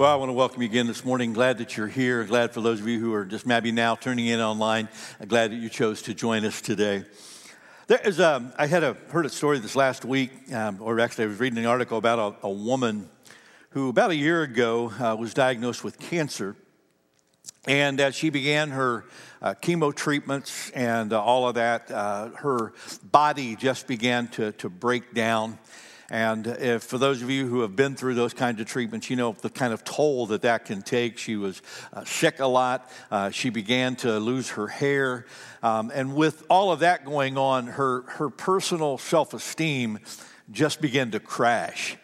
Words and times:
Well, 0.00 0.10
I 0.10 0.16
want 0.16 0.30
to 0.30 0.32
welcome 0.32 0.62
you 0.62 0.66
again 0.66 0.86
this 0.86 1.04
morning. 1.04 1.34
Glad 1.34 1.58
that 1.58 1.76
you're 1.76 1.86
here. 1.86 2.24
Glad 2.24 2.54
for 2.54 2.62
those 2.62 2.80
of 2.80 2.88
you 2.88 2.98
who 2.98 3.12
are 3.12 3.26
just 3.26 3.44
maybe 3.44 3.70
now 3.70 3.96
turning 3.96 4.28
in 4.28 4.40
online. 4.40 4.88
Glad 5.28 5.52
that 5.52 5.56
you 5.56 5.68
chose 5.68 6.00
to 6.04 6.14
join 6.14 6.46
us 6.46 6.62
today. 6.62 7.04
There 7.86 8.00
is, 8.02 8.18
um, 8.18 8.50
I 8.56 8.66
had 8.66 8.82
a, 8.82 8.94
heard 9.10 9.26
a 9.26 9.28
story 9.28 9.58
this 9.58 9.76
last 9.76 10.06
week, 10.06 10.30
um, 10.54 10.78
or 10.80 10.98
actually, 11.00 11.24
I 11.24 11.26
was 11.26 11.38
reading 11.38 11.58
an 11.58 11.66
article 11.66 11.98
about 11.98 12.38
a, 12.42 12.46
a 12.46 12.50
woman 12.50 13.10
who, 13.72 13.90
about 13.90 14.10
a 14.10 14.16
year 14.16 14.42
ago, 14.42 14.90
uh, 14.98 15.16
was 15.16 15.34
diagnosed 15.34 15.84
with 15.84 15.98
cancer. 15.98 16.56
And 17.66 18.00
as 18.00 18.14
she 18.14 18.30
began 18.30 18.70
her 18.70 19.04
uh, 19.42 19.52
chemo 19.60 19.94
treatments 19.94 20.70
and 20.70 21.12
uh, 21.12 21.22
all 21.22 21.46
of 21.46 21.56
that, 21.56 21.90
uh, 21.90 22.30
her 22.36 22.72
body 23.02 23.54
just 23.54 23.86
began 23.86 24.28
to, 24.28 24.52
to 24.52 24.70
break 24.70 25.12
down. 25.12 25.58
And 26.10 26.48
if, 26.48 26.82
for 26.82 26.98
those 26.98 27.22
of 27.22 27.30
you 27.30 27.46
who 27.46 27.60
have 27.60 27.76
been 27.76 27.94
through 27.94 28.14
those 28.14 28.34
kinds 28.34 28.60
of 28.60 28.66
treatments, 28.66 29.08
you 29.08 29.16
know 29.16 29.32
the 29.40 29.48
kind 29.48 29.72
of 29.72 29.84
toll 29.84 30.26
that 30.26 30.42
that 30.42 30.64
can 30.64 30.82
take. 30.82 31.18
She 31.18 31.36
was 31.36 31.62
uh, 31.92 32.04
sick 32.04 32.40
a 32.40 32.46
lot. 32.46 32.90
Uh, 33.12 33.30
she 33.30 33.48
began 33.48 33.94
to 33.96 34.18
lose 34.18 34.50
her 34.50 34.66
hair. 34.66 35.26
Um, 35.62 35.92
and 35.94 36.16
with 36.16 36.44
all 36.50 36.72
of 36.72 36.80
that 36.80 37.04
going 37.04 37.38
on, 37.38 37.68
her, 37.68 38.02
her 38.02 38.28
personal 38.28 38.98
self 38.98 39.34
esteem 39.34 40.00
just 40.50 40.80
began 40.80 41.12
to 41.12 41.20
crash. 41.20 41.96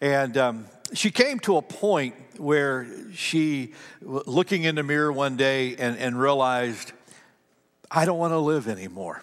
And 0.00 0.36
um, 0.36 0.66
she 0.94 1.10
came 1.10 1.40
to 1.40 1.56
a 1.56 1.62
point 1.62 2.14
where 2.36 2.86
she, 3.12 3.72
looking 4.00 4.62
in 4.62 4.76
the 4.76 4.84
mirror 4.84 5.12
one 5.12 5.36
day 5.36 5.74
and, 5.74 5.98
and 5.98 6.18
realized, 6.18 6.92
I 7.90 8.04
don't 8.04 8.18
want 8.18 8.32
to 8.32 8.38
live 8.38 8.68
anymore. 8.68 9.22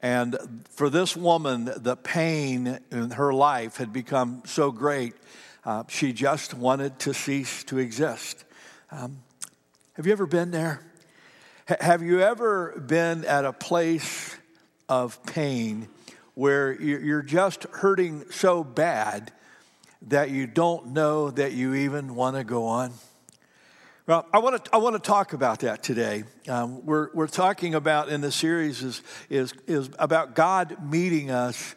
And 0.00 0.64
for 0.70 0.88
this 0.88 1.16
woman, 1.16 1.70
the 1.76 1.96
pain 1.96 2.78
in 2.90 3.10
her 3.10 3.32
life 3.32 3.78
had 3.78 3.92
become 3.92 4.42
so 4.46 4.70
great, 4.70 5.14
uh, 5.64 5.84
she 5.88 6.12
just 6.12 6.54
wanted 6.54 6.98
to 7.00 7.12
cease 7.12 7.64
to 7.64 7.78
exist. 7.78 8.44
Um, 8.90 9.18
have 9.94 10.06
you 10.06 10.12
ever 10.12 10.26
been 10.26 10.50
there? 10.50 10.80
H- 11.68 11.78
have 11.80 12.02
you 12.02 12.20
ever 12.20 12.80
been 12.86 13.24
at 13.24 13.44
a 13.44 13.52
place 13.52 14.36
of 14.88 15.22
pain 15.26 15.88
where 16.34 16.72
you're 16.80 17.22
just 17.22 17.64
hurting 17.64 18.30
so 18.30 18.62
bad 18.62 19.32
that 20.02 20.30
you 20.30 20.46
don't 20.46 20.88
know 20.92 21.30
that 21.30 21.52
you 21.52 21.74
even 21.74 22.14
want 22.14 22.36
to 22.36 22.44
go 22.44 22.66
on? 22.66 22.92
Well, 24.08 24.24
I 24.32 24.38
want 24.38 24.64
to, 24.64 24.74
I 24.74 24.78
want 24.78 24.94
to 24.96 25.06
talk 25.06 25.34
about 25.34 25.60
that 25.60 25.82
today. 25.82 26.24
Um, 26.48 26.86
we're, 26.86 27.10
we're 27.12 27.26
talking 27.26 27.74
about 27.74 28.08
in 28.08 28.22
the 28.22 28.32
series 28.32 28.82
is, 28.82 29.02
is, 29.28 29.52
is 29.66 29.90
about 29.98 30.34
God 30.34 30.90
meeting 30.90 31.30
us 31.30 31.74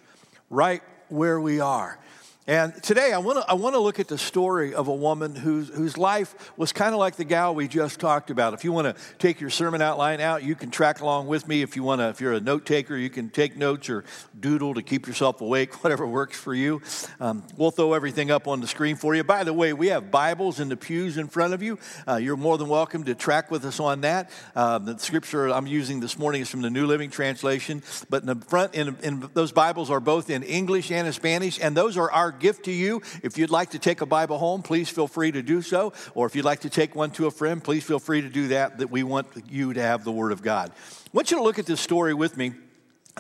right 0.50 0.82
where 1.10 1.42
we 1.42 1.60
are. 1.60 2.00
And 2.48 2.74
today 2.82 3.14
I 3.14 3.20
want 3.20 3.38
to 3.38 3.48
I 3.48 3.54
want 3.54 3.76
to 3.76 3.80
look 3.80 4.00
at 4.00 4.08
the 4.08 4.18
story 4.18 4.74
of 4.74 4.88
a 4.88 4.94
woman 4.94 5.36
whose 5.36 5.70
whose 5.70 5.96
life 5.96 6.52
was 6.58 6.74
kind 6.74 6.92
of 6.92 7.00
like 7.00 7.16
the 7.16 7.24
gal 7.24 7.54
we 7.54 7.68
just 7.68 8.00
talked 8.00 8.32
about. 8.32 8.56
If 8.56 8.64
you 8.64 8.72
want 8.72 8.88
to 8.88 9.02
take 9.20 9.40
your 9.40 9.52
sermon 9.52 9.80
outline 9.80 10.20
out, 10.20 10.42
you 10.42 10.56
can 10.56 10.72
track 10.72 11.02
along 11.02 11.28
with 11.28 11.48
me. 11.48 11.62
If 11.62 11.76
you 11.76 11.84
want 11.84 12.02
to, 12.02 12.10
if 12.10 12.20
you're 12.20 12.34
a 12.34 12.40
note 12.40 12.66
taker, 12.66 12.98
you 12.98 13.12
can 13.12 13.30
take 13.30 13.56
notes 13.56 13.92
or 13.92 14.06
doodle 14.40 14.74
to 14.74 14.82
keep 14.82 15.06
yourself 15.06 15.40
awake, 15.42 15.72
whatever 15.84 16.08
works 16.08 16.36
for 16.36 16.56
you. 16.56 16.82
Um, 17.20 17.44
we'll 17.58 17.70
throw 17.70 17.94
everything 17.94 18.32
up 18.32 18.48
on 18.48 18.60
the 18.60 18.68
screen 18.68 18.96
for 18.96 19.14
you. 19.14 19.24
By 19.24 19.44
the 19.44 19.54
way, 19.54 19.74
we 19.74 19.90
have 19.90 20.10
Bibles 20.10 20.60
in 20.60 20.68
the 20.68 20.78
pews 20.78 21.20
in 21.20 21.28
front 21.28 21.54
of 21.54 21.62
you. 21.62 21.78
Uh, 22.08 22.16
you're 22.16 22.38
more 22.38 22.58
than 22.58 22.70
welcome 22.70 23.04
to 23.04 23.14
track 23.14 23.52
with 23.52 23.66
us 23.66 23.80
on 23.80 24.02
that. 24.02 24.32
Uh, 24.56 24.80
the 24.80 24.98
scripture 24.98 25.50
I'm 25.50 25.68
using 25.68 26.00
this 26.00 26.18
morning 26.18 26.42
is 26.42 26.50
from 26.50 26.64
the 26.64 26.72
New 26.72 26.88
Living 26.88 27.12
Translation, 27.12 27.84
but 28.10 28.24
in 28.24 28.28
the 28.28 28.46
front, 28.48 28.74
in, 28.74 28.98
in 29.04 29.30
those 29.36 29.52
Bibles 29.52 29.92
are 29.92 30.00
both 30.00 30.32
in 30.32 30.42
English 30.42 30.90
and 30.90 31.06
in 31.06 31.14
Spanish, 31.14 31.60
and 31.62 31.78
those 31.78 31.98
are 31.98 32.12
our 32.12 32.31
gift 32.32 32.66
to 32.66 32.72
you. 32.72 33.02
If 33.24 33.38
you'd 33.38 33.50
like 33.50 33.72
to 33.72 33.80
take 33.80 34.02
a 34.02 34.06
Bible 34.06 34.38
home, 34.38 34.62
please 34.62 34.90
feel 34.90 35.08
free 35.08 35.32
to 35.32 35.42
do 35.42 35.62
so. 35.62 35.94
Or 36.14 36.28
if 36.28 36.36
you'd 36.36 36.46
like 36.46 36.62
to 36.62 36.70
take 36.70 36.96
one 36.96 37.12
to 37.12 37.28
a 37.28 37.32
friend, 37.32 37.64
please 37.64 37.84
feel 37.84 38.00
free 38.00 38.22
to 38.22 38.30
do 38.30 38.50
that, 38.50 38.80
that 38.80 38.92
we 38.92 39.04
want 39.04 39.28
you 39.50 39.74
to 39.74 39.82
have 39.82 40.04
the 40.04 40.12
Word 40.12 40.32
of 40.32 40.42
God. 40.42 40.72
I 40.72 41.10
want 41.14 41.32
you 41.32 41.38
to 41.38 41.44
look 41.44 41.60
at 41.60 41.66
this 41.66 41.82
story 41.82 42.14
with 42.14 42.38
me. 42.38 42.54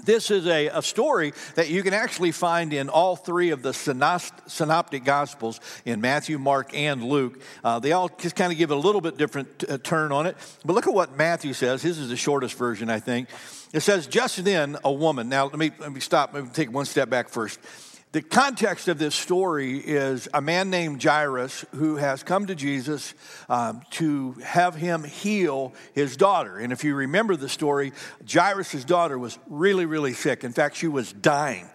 This 0.03 0.31
is 0.31 0.47
a, 0.47 0.67
a 0.67 0.81
story 0.81 1.33
that 1.55 1.69
you 1.69 1.83
can 1.83 1.94
actually 1.94 2.31
find 2.31 2.73
in 2.73 2.89
all 2.89 3.16
three 3.16 3.50
of 3.51 3.61
the 3.61 3.73
synoptic 3.73 5.03
gospels 5.03 5.59
in 5.85 6.00
Matthew, 6.01 6.39
Mark, 6.39 6.73
and 6.73 7.03
Luke. 7.03 7.41
Uh, 7.63 7.79
they 7.79 7.91
all 7.91 8.09
just 8.09 8.35
kind 8.35 8.51
of 8.51 8.57
give 8.57 8.71
a 8.71 8.75
little 8.75 9.01
bit 9.01 9.17
different 9.17 9.59
t- 9.59 9.67
uh, 9.67 9.77
turn 9.77 10.11
on 10.11 10.27
it. 10.27 10.38
But 10.66 10.73
look 10.73 10.88
at 10.88 10.94
what 10.94 11.17
Matthew 11.17 11.53
says. 11.53 11.81
This 11.81 11.97
is 11.97 12.09
the 12.09 12.16
shortest 12.16 12.57
version, 12.57 12.89
I 12.89 13.00
think. 13.00 13.27
It 13.73 13.81
says, 13.81 14.07
Just 14.07 14.44
then, 14.44 14.77
a 14.83 14.91
woman. 14.91 15.29
Now, 15.29 15.45
let 15.45 15.57
me, 15.57 15.71
let 15.79 15.91
me 15.91 16.00
stop. 16.00 16.33
Let 16.33 16.45
me 16.45 16.50
take 16.51 16.71
one 16.71 16.85
step 16.85 17.09
back 17.09 17.29
first. 17.29 17.59
The 18.13 18.22
context 18.22 18.89
of 18.89 18.97
this 18.97 19.16
story 19.16 19.77
is 19.77 20.27
a 20.33 20.41
man 20.41 20.69
named 20.69 21.01
Jairus 21.01 21.63
who 21.75 21.95
has 21.95 22.23
come 22.23 22.45
to 22.47 22.55
Jesus 22.55 23.13
um, 23.47 23.83
to 23.91 24.33
have 24.44 24.75
him 24.75 25.05
heal 25.05 25.73
his 25.94 26.17
daughter. 26.17 26.57
And 26.57 26.73
if 26.73 26.83
you 26.83 26.94
remember 26.94 27.38
the 27.38 27.47
story, 27.47 27.94
Jairus' 28.29 28.83
daughter 28.83 29.17
was 29.17 29.39
really, 29.47 29.85
really 29.85 30.11
sick. 30.11 30.44
In 30.44 30.51
fact, 30.51 30.75
she 30.75 30.89
was 30.89 31.13
dying. 31.13 31.69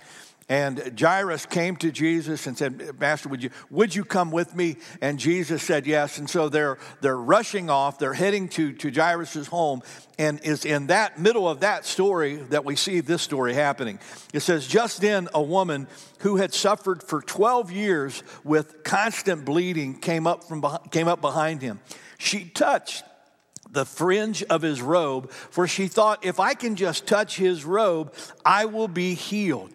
And 0.48 0.96
Jairus 0.98 1.44
came 1.44 1.74
to 1.78 1.90
Jesus 1.90 2.46
and 2.46 2.56
said, 2.56 3.00
Master, 3.00 3.28
would 3.28 3.42
you, 3.42 3.50
would 3.68 3.92
you 3.92 4.04
come 4.04 4.30
with 4.30 4.54
me? 4.54 4.76
And 5.00 5.18
Jesus 5.18 5.60
said 5.60 5.88
yes. 5.88 6.18
And 6.18 6.30
so 6.30 6.48
they're, 6.48 6.78
they're 7.00 7.16
rushing 7.16 7.68
off. 7.68 7.98
They're 7.98 8.14
heading 8.14 8.48
to, 8.50 8.72
to 8.74 8.92
Jairus' 8.92 9.48
home. 9.48 9.82
And 10.20 10.38
it's 10.44 10.64
in 10.64 10.86
that 10.86 11.18
middle 11.18 11.48
of 11.48 11.60
that 11.60 11.84
story 11.84 12.36
that 12.36 12.64
we 12.64 12.76
see 12.76 13.00
this 13.00 13.22
story 13.22 13.54
happening. 13.54 13.98
It 14.32 14.40
says, 14.40 14.68
Just 14.68 15.00
then, 15.00 15.28
a 15.34 15.42
woman 15.42 15.88
who 16.20 16.36
had 16.36 16.54
suffered 16.54 17.02
for 17.02 17.22
12 17.22 17.72
years 17.72 18.22
with 18.44 18.84
constant 18.84 19.44
bleeding 19.44 19.98
came 19.98 20.28
up, 20.28 20.44
from, 20.44 20.64
came 20.92 21.08
up 21.08 21.20
behind 21.20 21.60
him. 21.60 21.80
She 22.18 22.44
touched 22.44 23.02
the 23.68 23.84
fringe 23.84 24.44
of 24.44 24.62
his 24.62 24.80
robe, 24.80 25.30
for 25.30 25.66
she 25.66 25.88
thought, 25.88 26.24
if 26.24 26.38
I 26.38 26.54
can 26.54 26.76
just 26.76 27.06
touch 27.06 27.36
his 27.36 27.64
robe, 27.64 28.14
I 28.44 28.66
will 28.66 28.88
be 28.88 29.14
healed. 29.14 29.72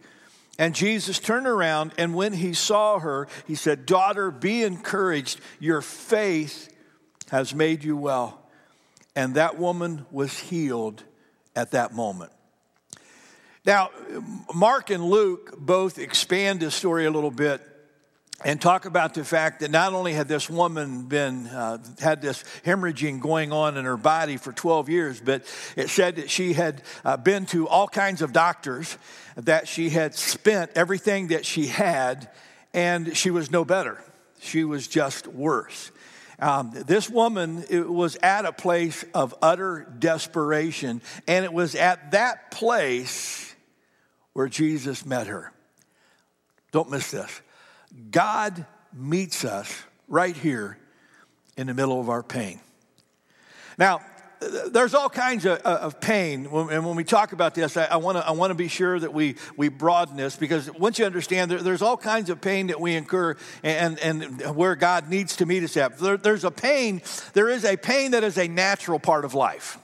And 0.61 0.75
Jesus 0.75 1.17
turned 1.17 1.47
around, 1.47 1.91
and 1.97 2.13
when 2.13 2.33
he 2.33 2.53
saw 2.53 2.99
her, 2.99 3.27
he 3.47 3.55
said, 3.55 3.87
Daughter, 3.87 4.29
be 4.29 4.61
encouraged. 4.61 5.41
Your 5.59 5.81
faith 5.81 6.71
has 7.31 7.55
made 7.55 7.83
you 7.83 7.97
well. 7.97 8.39
And 9.15 9.33
that 9.33 9.57
woman 9.57 10.05
was 10.11 10.37
healed 10.37 11.03
at 11.55 11.71
that 11.71 11.95
moment. 11.95 12.31
Now, 13.65 13.89
Mark 14.53 14.91
and 14.91 15.03
Luke 15.03 15.55
both 15.57 15.97
expand 15.97 16.59
this 16.59 16.75
story 16.75 17.07
a 17.07 17.11
little 17.11 17.31
bit 17.31 17.67
and 18.43 18.59
talk 18.59 18.85
about 18.85 19.13
the 19.13 19.23
fact 19.23 19.59
that 19.59 19.71
not 19.71 19.93
only 19.93 20.13
had 20.13 20.27
this 20.27 20.49
woman 20.49 21.03
been 21.03 21.47
uh, 21.47 21.77
had 21.99 22.21
this 22.21 22.43
hemorrhaging 22.65 23.19
going 23.19 23.51
on 23.51 23.77
in 23.77 23.85
her 23.85 23.97
body 23.97 24.37
for 24.37 24.51
12 24.51 24.89
years 24.89 25.21
but 25.23 25.43
it 25.75 25.89
said 25.89 26.15
that 26.15 26.29
she 26.29 26.53
had 26.53 26.81
uh, 27.05 27.17
been 27.17 27.45
to 27.45 27.67
all 27.67 27.87
kinds 27.87 28.21
of 28.21 28.33
doctors 28.33 28.97
that 29.35 29.67
she 29.67 29.89
had 29.89 30.15
spent 30.15 30.71
everything 30.75 31.27
that 31.27 31.45
she 31.45 31.67
had 31.67 32.29
and 32.73 33.15
she 33.17 33.31
was 33.31 33.51
no 33.51 33.65
better. 33.65 34.01
She 34.39 34.63
was 34.63 34.87
just 34.87 35.27
worse. 35.27 35.91
Um, 36.39 36.71
this 36.73 37.09
woman 37.09 37.63
was 37.69 38.15
at 38.23 38.45
a 38.45 38.51
place 38.51 39.05
of 39.13 39.35
utter 39.41 39.87
desperation 39.99 41.01
and 41.27 41.45
it 41.45 41.53
was 41.53 41.75
at 41.75 42.11
that 42.11 42.49
place 42.49 43.53
where 44.33 44.47
jesus 44.47 45.05
met 45.05 45.27
her. 45.27 45.51
Don't 46.71 46.89
miss 46.89 47.11
this 47.11 47.41
God 48.11 48.65
meets 48.93 49.45
us 49.45 49.83
right 50.07 50.35
here 50.35 50.77
in 51.57 51.67
the 51.67 51.73
middle 51.73 51.99
of 51.99 52.09
our 52.09 52.23
pain. 52.23 52.59
Now, 53.77 54.01
there's 54.71 54.95
all 54.95 55.09
kinds 55.09 55.45
of, 55.45 55.59
uh, 55.63 55.79
of 55.81 55.99
pain, 55.99 56.47
and 56.47 56.85
when 56.85 56.95
we 56.95 57.03
talk 57.03 57.31
about 57.31 57.53
this, 57.53 57.77
I, 57.77 57.85
I 57.85 57.95
want 57.97 58.17
to 58.17 58.27
I 58.27 58.31
want 58.31 58.49
to 58.49 58.55
be 58.55 58.67
sure 58.67 58.99
that 58.99 59.13
we 59.13 59.35
we 59.55 59.69
broaden 59.69 60.17
this 60.17 60.35
because 60.35 60.71
once 60.73 60.97
you 60.97 61.05
understand, 61.05 61.51
there, 61.51 61.61
there's 61.61 61.83
all 61.83 61.97
kinds 61.97 62.31
of 62.31 62.41
pain 62.41 62.67
that 62.67 62.79
we 62.79 62.95
incur, 62.95 63.35
and 63.61 63.99
and 63.99 64.55
where 64.55 64.75
God 64.75 65.09
needs 65.09 65.35
to 65.37 65.45
meet 65.45 65.63
us 65.63 65.77
at. 65.77 65.99
There, 65.99 66.17
there's 66.17 66.43
a 66.43 66.49
pain. 66.49 67.03
There 67.33 67.49
is 67.49 67.63
a 67.65 67.77
pain 67.77 68.11
that 68.11 68.23
is 68.23 68.37
a 68.39 68.47
natural 68.47 68.97
part 68.97 69.25
of 69.25 69.35
life. 69.35 69.77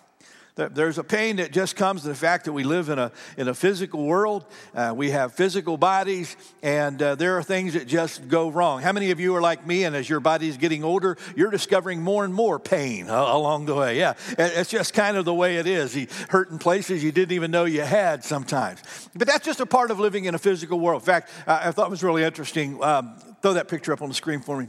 There's 0.58 0.98
a 0.98 1.04
pain 1.04 1.36
that 1.38 1.52
just 1.52 1.76
comes 1.76 2.02
to 2.02 2.08
the 2.08 2.16
fact 2.16 2.46
that 2.46 2.54
we 2.54 2.64
live 2.64 2.90
in 2.90 2.98
a, 2.98 3.12
in 3.38 3.48
a 3.48 3.54
physical 3.54 4.04
world. 4.04 4.46
Uh, 4.74 4.94
we 4.96 5.12
have 5.12 5.34
physical 5.34 5.78
bodies, 5.78 6.36
and 6.64 7.02
uh, 7.02 7.16
there 7.16 7.38
are 7.38 7.44
things 7.44 7.74
that 7.74 7.88
just 7.88 8.28
go 8.28 8.50
wrong. 8.50 8.82
How 8.82 8.92
many 8.92 9.12
of 9.12 9.20
you 9.20 9.36
are 9.36 9.42
like 9.42 9.66
me, 9.68 9.84
and 9.84 9.96
as 9.96 10.10
your 10.10 10.20
body's 10.20 10.58
getting 10.58 10.84
older, 10.84 11.18
you're 11.36 11.52
discovering 11.52 12.02
more 12.02 12.26
and 12.26 12.34
more 12.34 12.60
pain 12.60 13.10
uh, 13.10 13.14
along 13.14 13.68
the 13.68 13.76
way? 13.76 14.00
Yeah, 14.00 14.16
it's 14.38 14.70
just 14.70 14.94
kind 14.94 15.16
of 15.16 15.26
the 15.26 15.34
way 15.34 15.58
it 15.58 15.68
is. 15.68 15.96
You 15.96 16.08
hurt 16.30 16.50
in 16.50 16.58
places 16.58 17.04
you 17.04 17.12
didn't 17.12 17.34
even 17.34 17.52
know 17.52 17.66
you 17.66 17.82
had 17.82 18.24
sometimes. 18.24 18.82
But 19.16 19.28
that's 19.28 19.46
just 19.46 19.60
a 19.60 19.66
part 19.66 19.92
of 19.92 20.00
living 20.00 20.26
in 20.26 20.34
a 20.36 20.40
physical 20.40 20.80
world. 20.80 21.04
In 21.04 21.06
fact, 21.06 21.30
I 21.46 21.72
thought 21.72 21.88
it 21.88 21.92
was 21.92 22.04
really 22.04 22.24
interesting. 22.24 22.84
Um, 22.84 23.18
throw 23.42 23.54
that 23.54 23.68
picture 23.68 23.94
up 23.94 24.02
on 24.02 24.10
the 24.10 24.16
screen 24.16 24.42
for 24.42 24.58
me. 24.58 24.68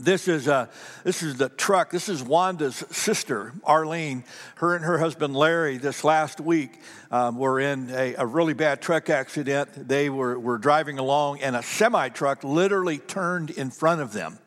This 0.00 0.26
is, 0.26 0.48
uh, 0.48 0.68
this 1.04 1.22
is 1.22 1.36
the 1.36 1.50
truck. 1.50 1.90
This 1.90 2.08
is 2.08 2.22
Wanda's 2.22 2.76
sister, 2.90 3.52
Arlene. 3.62 4.24
Her 4.54 4.74
and 4.74 4.82
her 4.82 4.96
husband, 4.96 5.36
Larry, 5.36 5.76
this 5.76 6.02
last 6.02 6.40
week 6.40 6.80
um, 7.10 7.36
were 7.36 7.60
in 7.60 7.90
a, 7.90 8.14
a, 8.14 8.24
really 8.24 8.54
bad 8.54 8.80
truck 8.80 9.10
accident. 9.10 9.88
They 9.88 10.08
were, 10.08 10.38
were 10.38 10.56
driving 10.56 10.98
along, 10.98 11.42
and 11.42 11.54
a 11.54 11.62
semi 11.62 12.08
truck 12.08 12.42
literally 12.42 12.98
turned 12.98 13.50
in 13.50 13.70
front 13.70 14.00
of 14.00 14.14
them. 14.14 14.38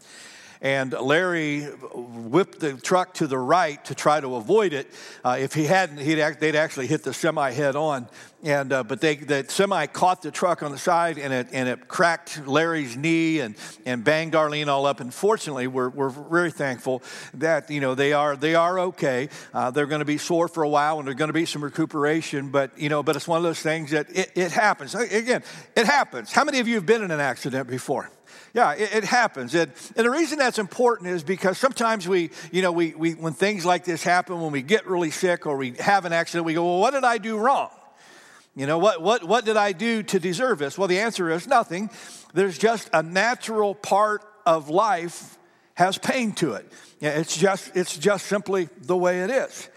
And 0.61 0.93
Larry 0.93 1.63
whipped 1.63 2.59
the 2.59 2.73
truck 2.73 3.13
to 3.15 3.27
the 3.27 3.37
right 3.37 3.83
to 3.85 3.95
try 3.95 4.19
to 4.19 4.35
avoid 4.35 4.73
it. 4.73 4.87
Uh, 5.23 5.37
if 5.39 5.53
he 5.53 5.65
hadn't, 5.65 5.97
he'd, 5.97 6.19
they'd 6.39 6.55
actually 6.55 6.87
hit 6.87 7.03
the 7.03 7.13
semi 7.13 7.51
head 7.51 7.75
on. 7.75 8.07
And, 8.43 8.71
uh, 8.71 8.83
but 8.83 9.01
they, 9.01 9.15
the 9.15 9.43
semi 9.47 9.87
caught 9.87 10.21
the 10.21 10.29
truck 10.29 10.61
on 10.61 10.71
the 10.71 10.77
side 10.77 11.17
and 11.17 11.33
it, 11.33 11.47
and 11.51 11.67
it 11.67 11.87
cracked 11.87 12.45
Larry's 12.45 12.95
knee 12.95 13.39
and, 13.39 13.55
and 13.87 14.03
banged 14.03 14.35
Arlene 14.35 14.69
all 14.69 14.85
up. 14.85 14.99
And 14.99 15.11
fortunately, 15.11 15.65
we're, 15.65 15.89
we're 15.89 16.09
very 16.09 16.51
thankful 16.51 17.01
that, 17.33 17.71
you 17.71 17.81
know, 17.81 17.95
they 17.95 18.13
are, 18.13 18.35
they 18.35 18.53
are 18.53 18.79
okay. 18.79 19.29
Uh, 19.51 19.71
they're 19.71 19.87
going 19.87 19.99
to 19.99 20.05
be 20.05 20.19
sore 20.19 20.47
for 20.47 20.61
a 20.61 20.69
while 20.69 20.99
and 20.99 21.07
there's 21.07 21.17
going 21.17 21.29
to 21.29 21.33
be 21.33 21.45
some 21.45 21.63
recuperation. 21.63 22.49
But, 22.49 22.77
you 22.77 22.89
know, 22.89 23.01
but 23.01 23.15
it's 23.15 23.27
one 23.27 23.37
of 23.37 23.43
those 23.43 23.61
things 23.61 23.91
that 23.91 24.15
it, 24.15 24.31
it 24.35 24.51
happens. 24.51 24.93
Again, 24.93 25.43
it 25.75 25.85
happens. 25.87 26.31
How 26.31 26.43
many 26.43 26.59
of 26.59 26.67
you 26.67 26.75
have 26.75 26.85
been 26.85 27.01
in 27.01 27.09
an 27.09 27.19
accident 27.19 27.67
before? 27.67 28.11
Yeah, 28.53 28.73
it, 28.73 28.95
it 28.95 29.03
happens. 29.03 29.53
And, 29.53 29.71
and 29.95 30.05
the 30.05 30.09
reason 30.09 30.37
that's 30.37 30.59
important 30.59 31.09
is 31.09 31.23
because 31.23 31.57
sometimes 31.57 32.07
we, 32.07 32.31
you 32.51 32.61
know, 32.61 32.71
we, 32.71 32.93
we, 32.93 33.13
when 33.13 33.33
things 33.33 33.65
like 33.65 33.85
this 33.85 34.03
happen, 34.03 34.41
when 34.41 34.51
we 34.51 34.61
get 34.61 34.87
really 34.87 35.11
sick 35.11 35.45
or 35.45 35.57
we 35.57 35.71
have 35.79 36.05
an 36.05 36.13
accident, 36.13 36.45
we 36.45 36.53
go, 36.53 36.63
well, 36.63 36.79
what 36.79 36.93
did 36.93 37.03
I 37.03 37.17
do 37.17 37.37
wrong? 37.37 37.69
You 38.55 38.65
know, 38.65 38.77
what, 38.77 39.01
what, 39.01 39.23
what 39.23 39.43
did 39.43 39.57
I 39.57 39.73
do 39.73 40.01
to 40.03 40.19
deserve 40.19 40.59
this? 40.59 40.77
Well, 40.77 40.87
the 40.87 40.99
answer 40.99 41.29
is 41.29 41.47
nothing. 41.47 41.89
There's 42.33 42.57
just 42.57 42.89
a 42.93 43.03
natural 43.03 43.75
part 43.75 44.23
of 44.45 44.69
life 44.69 45.37
has 45.73 45.97
pain 45.97 46.31
to 46.33 46.53
it. 46.53 46.71
It's 47.01 47.35
just, 47.35 47.75
it's 47.75 47.97
just 47.97 48.27
simply 48.27 48.69
the 48.81 48.95
way 48.95 49.21
it 49.21 49.29
is. 49.29 49.69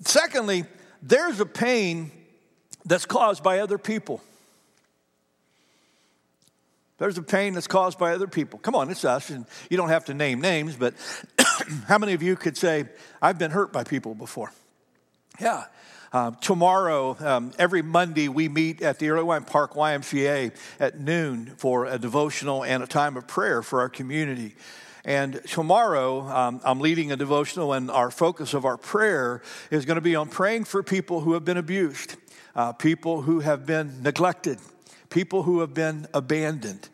Secondly, 0.00 0.64
there's 1.02 1.40
a 1.40 1.46
pain 1.46 2.10
that's 2.86 3.04
caused 3.04 3.42
by 3.42 3.58
other 3.58 3.78
people. 3.78 4.22
There's 6.98 7.18
a 7.18 7.22
pain 7.22 7.52
that's 7.52 7.66
caused 7.66 7.98
by 7.98 8.12
other 8.12 8.26
people. 8.26 8.58
Come 8.58 8.74
on, 8.74 8.90
it's 8.90 9.04
us. 9.04 9.28
And 9.28 9.44
you 9.68 9.76
don't 9.76 9.90
have 9.90 10.06
to 10.06 10.14
name 10.14 10.40
names, 10.40 10.76
but 10.76 10.94
how 11.86 11.98
many 11.98 12.14
of 12.14 12.22
you 12.22 12.36
could 12.36 12.56
say, 12.56 12.84
I've 13.20 13.38
been 13.38 13.50
hurt 13.50 13.72
by 13.72 13.84
people 13.84 14.14
before? 14.14 14.50
Yeah. 15.38 15.64
Uh, 16.12 16.30
tomorrow, 16.40 17.16
um, 17.20 17.52
every 17.58 17.82
Monday, 17.82 18.28
we 18.28 18.48
meet 18.48 18.80
at 18.80 18.98
the 18.98 19.06
Earlywine 19.06 19.46
Park 19.46 19.74
YMCA 19.74 20.56
at 20.80 20.98
noon 20.98 21.52
for 21.58 21.84
a 21.84 21.98
devotional 21.98 22.64
and 22.64 22.82
a 22.82 22.86
time 22.86 23.18
of 23.18 23.26
prayer 23.26 23.62
for 23.62 23.80
our 23.80 23.90
community. 23.90 24.54
And 25.04 25.40
tomorrow, 25.46 26.22
um, 26.22 26.60
I'm 26.64 26.80
leading 26.80 27.12
a 27.12 27.16
devotional, 27.16 27.74
and 27.74 27.90
our 27.90 28.10
focus 28.10 28.54
of 28.54 28.64
our 28.64 28.78
prayer 28.78 29.42
is 29.70 29.84
going 29.84 29.96
to 29.96 30.00
be 30.00 30.16
on 30.16 30.28
praying 30.28 30.64
for 30.64 30.82
people 30.82 31.20
who 31.20 31.34
have 31.34 31.44
been 31.44 31.58
abused, 31.58 32.16
uh, 32.54 32.72
people 32.72 33.22
who 33.22 33.40
have 33.40 33.66
been 33.66 34.02
neglected, 34.02 34.58
people 35.16 35.44
who 35.44 35.60
have 35.60 35.72
been 35.72 36.06
abandoned. 36.12 36.90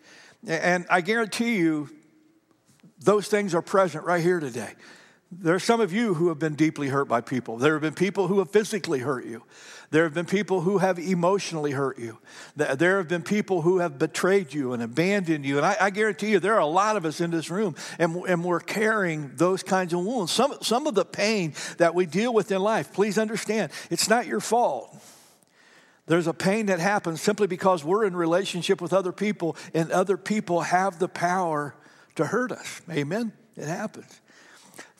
And 0.46 0.86
I 0.88 1.00
guarantee 1.00 1.56
you, 1.56 1.90
those 3.00 3.26
things 3.26 3.52
are 3.52 3.62
present 3.62 4.04
right 4.04 4.22
here 4.22 4.38
today. 4.38 4.74
There 5.32 5.56
are 5.56 5.58
some 5.58 5.80
of 5.80 5.92
you 5.92 6.14
who 6.14 6.28
have 6.28 6.38
been 6.38 6.54
deeply 6.54 6.86
hurt 6.86 7.06
by 7.06 7.20
people. 7.20 7.58
There 7.58 7.72
have 7.72 7.82
been 7.82 7.94
people 7.94 8.28
who 8.28 8.38
have 8.38 8.48
physically 8.50 9.00
hurt 9.00 9.26
you. 9.26 9.42
There 9.90 10.04
have 10.04 10.14
been 10.14 10.26
people 10.26 10.60
who 10.60 10.78
have 10.78 11.00
emotionally 11.00 11.72
hurt 11.72 11.98
you. 11.98 12.18
There 12.54 12.98
have 12.98 13.08
been 13.08 13.22
people 13.22 13.62
who 13.62 13.80
have 13.80 13.98
betrayed 13.98 14.54
you 14.54 14.72
and 14.72 14.84
abandoned 14.84 15.44
you. 15.44 15.56
And 15.56 15.66
I, 15.66 15.76
I 15.80 15.90
guarantee 15.90 16.30
you, 16.30 16.38
there 16.38 16.54
are 16.54 16.60
a 16.60 16.66
lot 16.66 16.96
of 16.96 17.04
us 17.04 17.20
in 17.20 17.32
this 17.32 17.50
room, 17.50 17.74
and, 17.98 18.14
and 18.28 18.44
we're 18.44 18.60
carrying 18.60 19.32
those 19.34 19.64
kinds 19.64 19.92
of 19.92 19.98
wounds. 19.98 20.30
Some, 20.30 20.54
some 20.62 20.86
of 20.86 20.94
the 20.94 21.04
pain 21.04 21.54
that 21.78 21.96
we 21.96 22.06
deal 22.06 22.32
with 22.32 22.52
in 22.52 22.62
life, 22.62 22.92
please 22.92 23.18
understand, 23.18 23.72
it's 23.90 24.08
not 24.08 24.28
your 24.28 24.40
fault. 24.40 24.96
There's 26.06 26.26
a 26.26 26.34
pain 26.34 26.66
that 26.66 26.80
happens 26.80 27.20
simply 27.20 27.46
because 27.46 27.84
we're 27.84 28.04
in 28.04 28.16
relationship 28.16 28.80
with 28.80 28.92
other 28.92 29.12
people 29.12 29.56
and 29.72 29.90
other 29.92 30.16
people 30.16 30.62
have 30.62 30.98
the 30.98 31.08
power 31.08 31.74
to 32.16 32.26
hurt 32.26 32.52
us. 32.52 32.82
Amen? 32.90 33.32
It 33.56 33.66
happens. 33.66 34.20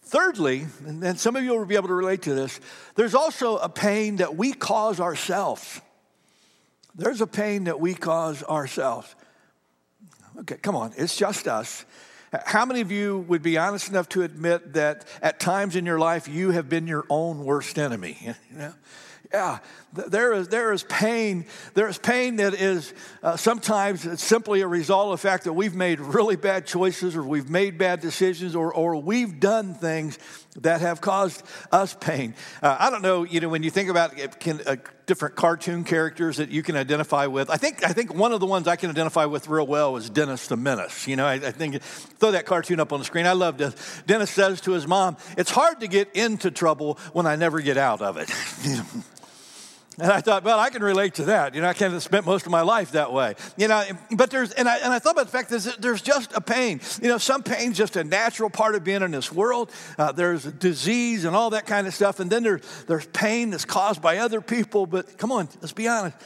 Thirdly, 0.02 0.66
and 0.87 1.19
some 1.19 1.37
of 1.37 1.43
you 1.43 1.56
will 1.56 1.64
be 1.64 1.75
able 1.75 1.88
to 1.88 1.94
relate 1.94 2.22
to 2.22 2.34
this, 2.34 2.60
there's 2.96 3.14
also 3.14 3.56
a 3.56 3.69
pain 3.69 4.16
that 4.16 4.37
we 4.37 4.52
cause 4.52 5.00
ourselves. 5.00 5.81
There's 6.94 7.22
a 7.22 7.26
pain 7.26 7.64
that 7.64 7.81
we 7.81 7.94
cause 7.94 8.43
ourselves. 8.43 9.14
Okay, 10.40 10.56
come 10.56 10.76
on, 10.76 10.93
it's 10.96 11.16
just 11.16 11.48
us. 11.48 11.84
How 12.46 12.64
many 12.64 12.81
of 12.81 12.90
you 12.90 13.19
would 13.29 13.43
be 13.43 13.58
honest 13.58 13.88
enough 13.90 14.08
to 14.11 14.23
admit 14.23 14.73
that 14.73 15.05
at 15.20 15.38
times 15.38 15.76
in 15.76 15.84
your 15.84 15.99
life 15.99 16.29
you 16.29 16.50
have 16.52 16.69
been 16.69 16.87
your 16.87 17.05
own 17.11 17.44
worst 17.44 17.79
enemy? 17.79 18.34
Yeah, 19.32 19.61
there 19.94 20.34
is, 20.34 20.49
there 20.49 20.75
is 20.75 20.82
pain. 20.82 21.46
There 21.73 21.88
is 21.88 21.96
pain 21.96 22.37
that 22.37 22.52
is 22.52 22.93
uh, 23.23 23.38
sometimes 23.38 24.20
simply 24.20 24.61
a 24.61 24.67
result 24.67 25.06
of 25.06 25.12
the 25.12 25.26
fact 25.26 25.44
that 25.44 25.55
we've 25.55 25.75
made 25.75 26.00
really 26.00 26.37
bad 26.37 26.67
choices 26.67 27.17
or 27.17 27.23
we've 27.23 27.49
made 27.49 27.79
bad 27.79 28.02
decisions 28.02 28.55
or, 28.55 28.75
or 28.75 28.96
we've 28.96 29.40
done 29.40 29.73
things 29.73 30.19
that 30.60 30.82
have 30.82 31.00
caused 31.00 31.43
us 31.70 31.96
pain. 31.99 32.34
Uh, 32.62 32.76
I 32.78 32.90
don't 32.90 33.02
know, 33.02 33.25
you 33.25 33.40
know, 33.40 33.49
when 33.49 33.62
you 33.62 33.70
think 33.70 33.88
about 33.88 34.14
can, 34.38 34.60
uh, 34.66 34.76
different 35.06 35.34
cartoon 35.34 35.84
characters 35.84 36.37
that 36.37 36.50
you 36.50 36.62
can 36.62 36.76
identify 36.76 37.26
with, 37.26 37.49
I 37.49 37.56
think, 37.56 37.84
I 37.84 37.93
think 37.93 38.14
one 38.14 38.32
of 38.32 38.40
the 38.40 38.46
ones 38.46 38.69
I 38.69 38.76
can 38.76 38.90
identify 38.90 39.25
with 39.25 39.49
real 39.49 39.66
well 39.66 39.96
is 39.96 40.10
Dennis 40.10 40.49
the 40.49 40.56
Menace. 40.56 41.08
You 41.08 41.16
know, 41.16 41.25
I, 41.25 41.34
I 41.34 41.52
think, 41.52 41.82
throw 41.82 42.32
that 42.32 42.44
cartoon 42.44 42.81
up 42.81 42.93
on 42.93 42.99
the 42.99 43.04
screen. 43.04 43.26
I 43.26 43.32
love 43.32 43.56
this. 43.56 44.02
Dennis 44.06 44.31
says 44.31 44.60
to 44.62 44.72
his 44.72 44.87
mom, 44.87 45.16
It's 45.38 45.50
hard 45.50 45.81
to 45.81 45.88
get 45.88 46.14
into 46.14 46.50
trouble 46.50 46.98
when 47.14 47.26
I 47.26 47.37
never 47.37 47.60
get 47.60 47.78
out 47.78 48.02
of 48.02 48.19
it. 48.19 48.31
And 50.02 50.10
I 50.10 50.20
thought, 50.20 50.43
well, 50.43 50.58
I 50.58 50.69
can 50.70 50.82
relate 50.82 51.14
to 51.14 51.26
that. 51.26 51.54
You 51.54 51.60
know, 51.60 51.69
I 51.69 51.75
kind 51.75 51.94
of 51.94 52.02
spent 52.02 52.26
most 52.26 52.44
of 52.44 52.50
my 52.50 52.62
life 52.62 52.90
that 52.90 53.12
way. 53.12 53.37
You 53.56 53.69
know, 53.69 53.84
but 54.10 54.31
there's, 54.31 54.50
and 54.50 54.69
I, 54.69 54.78
and 54.78 54.93
I 54.93 54.99
thought 54.99 55.12
about 55.12 55.26
the 55.26 55.31
fact 55.31 55.50
that 55.50 55.76
there's 55.78 56.02
just 56.02 56.32
a 56.32 56.40
pain. 56.40 56.81
You 57.00 57.06
know, 57.06 57.19
some 57.19 57.44
pain's 57.44 57.78
just 57.78 57.94
a 57.94 58.02
natural 58.02 58.50
part 58.50 58.75
of 58.75 58.82
being 58.82 59.02
in 59.02 59.12
this 59.12 59.31
world. 59.31 59.70
Uh, 59.96 60.10
there's 60.10 60.43
disease 60.43 61.25
and 61.25 61.37
all 61.37 61.50
that 61.50 61.69
kind 61.69 61.87
of 61.87 61.94
stuff. 61.94 62.19
And 62.19 62.28
then 62.28 62.43
there, 62.43 62.60
there's 62.88 63.06
pain 63.06 63.50
that's 63.50 63.64
caused 63.64 64.02
by 64.02 64.19
other 64.19 64.40
people. 64.40 64.87
But 64.87 65.19
come 65.19 65.31
on, 65.31 65.49
let's 65.60 65.72
be 65.72 65.87
honest. 65.87 66.16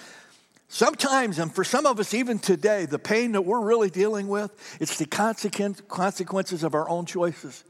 Sometimes, 0.69 1.39
and 1.39 1.55
for 1.55 1.63
some 1.63 1.85
of 1.85 2.01
us 2.01 2.15
even 2.15 2.39
today, 2.39 2.87
the 2.87 2.99
pain 2.99 3.33
that 3.33 3.43
we're 3.43 3.61
really 3.61 3.91
dealing 3.91 4.27
with, 4.29 4.79
it's 4.81 4.97
the 4.97 5.05
consequences 5.05 6.65
of 6.65 6.75
our 6.75 6.89
own 6.89 7.05
choices. 7.05 7.63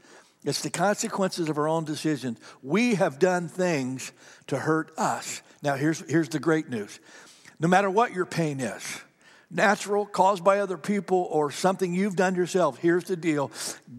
It's 0.43 0.61
the 0.61 0.69
consequences 0.69 1.49
of 1.49 1.57
our 1.57 1.67
own 1.67 1.83
decisions. 1.83 2.39
We 2.61 2.95
have 2.95 3.19
done 3.19 3.47
things 3.47 4.11
to 4.47 4.57
hurt 4.57 4.91
us. 4.97 5.41
Now, 5.61 5.75
here's, 5.75 5.99
here's 6.09 6.29
the 6.29 6.39
great 6.39 6.69
news 6.69 6.99
no 7.59 7.67
matter 7.67 7.89
what 7.89 8.13
your 8.13 8.25
pain 8.25 8.59
is, 8.59 9.01
natural, 9.49 10.05
caused 10.05 10.43
by 10.43 10.59
other 10.59 10.77
people, 10.77 11.27
or 11.31 11.51
something 11.51 11.93
you've 11.93 12.15
done 12.15 12.35
yourself, 12.35 12.77
here's 12.77 13.05
the 13.05 13.15
deal 13.15 13.51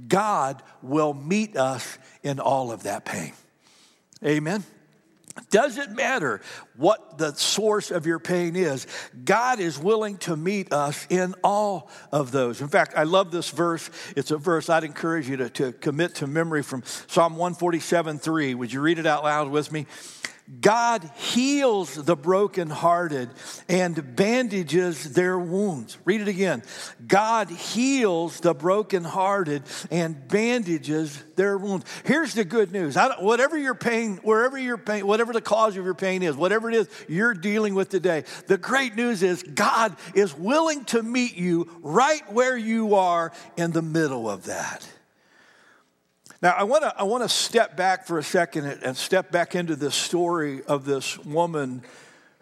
God 0.06 0.62
will 0.82 1.14
meet 1.14 1.56
us 1.56 1.98
in 2.22 2.40
all 2.40 2.70
of 2.70 2.84
that 2.84 3.04
pain. 3.04 3.32
Amen. 4.24 4.64
Doesn't 5.50 5.94
matter 5.94 6.40
what 6.76 7.18
the 7.18 7.34
source 7.34 7.90
of 7.90 8.06
your 8.06 8.18
pain 8.18 8.56
is, 8.56 8.86
God 9.24 9.60
is 9.60 9.78
willing 9.78 10.18
to 10.18 10.36
meet 10.36 10.72
us 10.72 11.06
in 11.10 11.34
all 11.42 11.90
of 12.12 12.30
those. 12.30 12.60
In 12.60 12.68
fact, 12.68 12.94
I 12.96 13.04
love 13.04 13.30
this 13.30 13.50
verse. 13.50 13.90
It's 14.16 14.30
a 14.30 14.36
verse 14.36 14.68
I'd 14.68 14.84
encourage 14.84 15.28
you 15.28 15.36
to, 15.38 15.50
to 15.50 15.72
commit 15.72 16.16
to 16.16 16.26
memory 16.26 16.62
from 16.62 16.82
Psalm 17.06 17.36
147 17.36 18.18
3. 18.18 18.54
Would 18.54 18.72
you 18.72 18.80
read 18.80 18.98
it 18.98 19.06
out 19.06 19.24
loud 19.24 19.50
with 19.50 19.72
me? 19.72 19.86
God 20.60 21.08
heals 21.14 21.94
the 21.94 22.16
brokenhearted 22.16 23.28
and 23.68 24.16
bandages 24.16 25.12
their 25.12 25.38
wounds. 25.38 25.98
Read 26.06 26.22
it 26.22 26.28
again. 26.28 26.62
God 27.06 27.50
heals 27.50 28.40
the 28.40 28.54
brokenhearted 28.54 29.62
and 29.90 30.26
bandages 30.26 31.22
their 31.36 31.58
wounds. 31.58 31.84
Here's 32.04 32.32
the 32.32 32.44
good 32.44 32.72
news. 32.72 32.96
whatever 33.20 33.58
your 33.58 33.74
pain, 33.74 34.16
wherever 34.22 34.58
your 34.58 34.78
pain, 34.78 35.06
whatever 35.06 35.34
the 35.34 35.42
cause 35.42 35.76
of 35.76 35.84
your 35.84 35.94
pain 35.94 36.22
is, 36.22 36.34
whatever 36.34 36.70
it 36.70 36.74
is 36.74 36.88
you're 37.08 37.34
dealing 37.34 37.74
with 37.74 37.90
today, 37.90 38.24
the 38.46 38.58
great 38.58 38.96
news 38.96 39.22
is 39.22 39.42
God 39.42 39.96
is 40.14 40.34
willing 40.34 40.84
to 40.86 41.02
meet 41.02 41.36
you 41.36 41.70
right 41.82 42.22
where 42.32 42.56
you 42.56 42.94
are 42.94 43.32
in 43.58 43.72
the 43.72 43.82
middle 43.82 44.30
of 44.30 44.44
that. 44.44 44.88
Now, 46.40 46.52
I 46.52 46.64
want 46.64 46.84
to 46.84 46.94
I 46.96 47.02
want 47.02 47.24
to 47.24 47.28
step 47.28 47.76
back 47.76 48.06
for 48.06 48.18
a 48.18 48.22
second 48.22 48.66
and 48.66 48.96
step 48.96 49.32
back 49.32 49.54
into 49.56 49.74
this 49.74 49.94
story 49.94 50.62
of 50.64 50.84
this 50.84 51.18
woman 51.24 51.82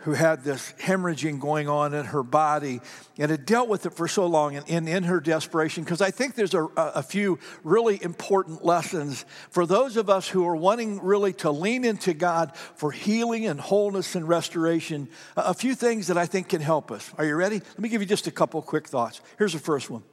who 0.01 0.13
had 0.13 0.45
this 0.45 0.73
hemorrhaging 0.79 1.41
going 1.41 1.69
on 1.69 1.93
in 1.95 2.05
her 2.05 2.23
body 2.23 2.81
and 3.19 3.31
had 3.31 3.47
dealt 3.47 3.69
with 3.69 3.87
it 3.87 3.95
for 3.95 4.07
so 4.07 4.27
long 4.27 4.55
and 4.55 4.89
in, 4.89 5.03
her 5.03 5.19
desperation 5.19 5.83
because 5.83 6.01
i 6.01 6.13
think 6.13 6.37
there's 6.37 6.55
a, 6.55 6.63
a 6.77 7.03
few 7.03 7.41
really 7.65 8.01
important 8.05 8.65
lessons 8.65 9.25
for 9.51 9.67
those 9.67 9.97
of 9.97 10.09
us 10.09 10.29
who 10.29 10.47
are 10.47 10.55
wanting 10.55 11.03
really 11.03 11.33
to 11.33 11.51
lean 11.51 11.85
into 11.85 12.15
god 12.15 12.55
for 12.55 12.93
healing 12.93 13.47
and 13.47 13.61
wholeness 13.61 14.15
and 14.15 14.29
restoration 14.29 15.09
a 15.37 15.55
few 15.55 15.75
things 15.75 16.07
that 16.07 16.17
i 16.17 16.25
think 16.25 16.51
can 16.51 16.61
help 16.61 16.93
us. 16.93 17.11
Are 17.19 17.25
you 17.25 17.35
ready? 17.35 17.57
Let 17.57 17.79
me 17.81 17.89
give 17.89 18.01
you 18.01 18.07
just 18.07 18.29
a 18.29 18.31
couple 18.31 18.63
quick 18.63 18.87
thoughts. 18.87 19.21
Here's 19.39 19.55
the 19.55 19.59
first 19.59 19.91
one. 19.91 20.05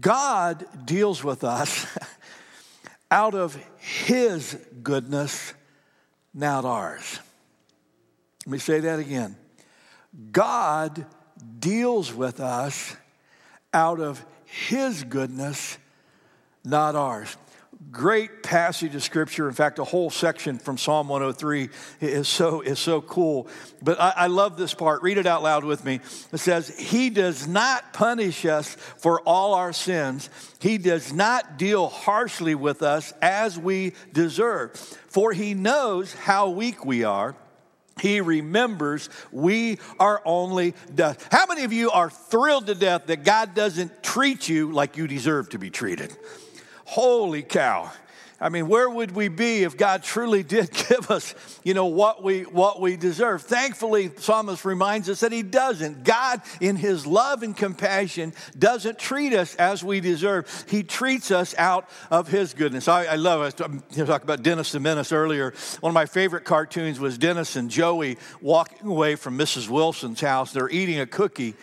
God 0.00 0.64
deals 0.86 1.24
with 1.24 1.44
us 1.44 1.86
out 3.10 3.34
of 3.34 3.58
His 3.78 4.58
goodness, 4.82 5.54
not 6.32 6.64
ours. 6.64 7.20
Let 8.46 8.52
me 8.52 8.58
say 8.58 8.80
that 8.80 8.98
again. 8.98 9.36
God 10.32 11.06
deals 11.58 12.12
with 12.12 12.40
us 12.40 12.96
out 13.72 14.00
of 14.00 14.24
His 14.44 15.04
goodness, 15.04 15.78
not 16.64 16.94
ours 16.94 17.36
great 17.90 18.42
passage 18.42 18.94
of 18.94 19.02
scripture. 19.02 19.48
In 19.48 19.54
fact, 19.54 19.78
a 19.78 19.84
whole 19.84 20.10
section 20.10 20.58
from 20.58 20.78
Psalm 20.78 21.08
103 21.08 21.68
is 22.00 22.28
so, 22.28 22.60
is 22.60 22.78
so 22.78 23.00
cool. 23.00 23.48
But 23.82 24.00
I, 24.00 24.12
I, 24.16 24.26
love 24.26 24.56
this 24.56 24.74
part. 24.74 25.02
Read 25.02 25.18
it 25.18 25.26
out 25.26 25.42
loud 25.42 25.64
with 25.64 25.84
me. 25.84 26.00
It 26.32 26.38
says, 26.38 26.76
He 26.76 27.10
does 27.10 27.46
not 27.46 27.92
punish 27.92 28.44
us 28.46 28.74
for 28.74 29.20
all 29.22 29.54
our 29.54 29.72
sins. 29.72 30.30
He 30.60 30.78
does 30.78 31.12
not 31.12 31.58
deal 31.58 31.88
harshly 31.88 32.54
with 32.54 32.82
us 32.82 33.12
as 33.22 33.58
we 33.58 33.92
deserve. 34.12 34.72
For 35.08 35.32
He 35.32 35.54
knows 35.54 36.12
how 36.14 36.50
weak 36.50 36.84
we 36.84 37.04
are. 37.04 37.36
He 38.00 38.20
remembers 38.20 39.08
we 39.30 39.78
are 40.00 40.20
only 40.24 40.74
dust. 40.94 41.20
How 41.30 41.46
many 41.46 41.64
of 41.64 41.72
you 41.72 41.90
are 41.90 42.10
thrilled 42.10 42.66
to 42.66 42.74
death 42.74 43.06
that 43.06 43.24
God 43.24 43.54
doesn't 43.54 44.02
treat 44.02 44.48
you 44.48 44.72
like 44.72 44.96
you 44.96 45.06
deserve 45.06 45.50
to 45.50 45.58
be 45.58 45.70
treated? 45.70 46.16
Holy 46.94 47.42
cow. 47.42 47.90
I 48.40 48.50
mean, 48.50 48.68
where 48.68 48.88
would 48.88 49.16
we 49.16 49.26
be 49.26 49.64
if 49.64 49.76
God 49.76 50.04
truly 50.04 50.44
did 50.44 50.70
give 50.88 51.10
us, 51.10 51.34
you 51.64 51.74
know, 51.74 51.86
what 51.86 52.22
we 52.22 52.42
what 52.42 52.80
we 52.80 52.96
deserve? 52.96 53.42
Thankfully, 53.42 54.12
Psalmist 54.16 54.64
reminds 54.64 55.08
us 55.08 55.18
that 55.18 55.32
he 55.32 55.42
doesn't. 55.42 56.04
God, 56.04 56.40
in 56.60 56.76
his 56.76 57.04
love 57.04 57.42
and 57.42 57.56
compassion, 57.56 58.32
doesn't 58.56 58.96
treat 58.96 59.32
us 59.34 59.56
as 59.56 59.82
we 59.82 59.98
deserve. 59.98 60.66
He 60.68 60.84
treats 60.84 61.32
us 61.32 61.52
out 61.58 61.90
of 62.12 62.28
his 62.28 62.54
goodness. 62.54 62.86
I, 62.86 63.06
I 63.06 63.16
love 63.16 63.42
it. 63.42 63.60
I 63.60 64.04
talked 64.04 64.22
about 64.22 64.44
Dennis 64.44 64.70
the 64.70 64.78
Menace 64.78 65.10
earlier. 65.10 65.52
One 65.80 65.90
of 65.90 65.94
my 65.94 66.06
favorite 66.06 66.44
cartoons 66.44 67.00
was 67.00 67.18
Dennis 67.18 67.56
and 67.56 67.68
Joey 67.68 68.18
walking 68.40 68.86
away 68.86 69.16
from 69.16 69.36
Mrs. 69.36 69.68
Wilson's 69.68 70.20
house. 70.20 70.52
They're 70.52 70.70
eating 70.70 71.00
a 71.00 71.06
cookie 71.06 71.56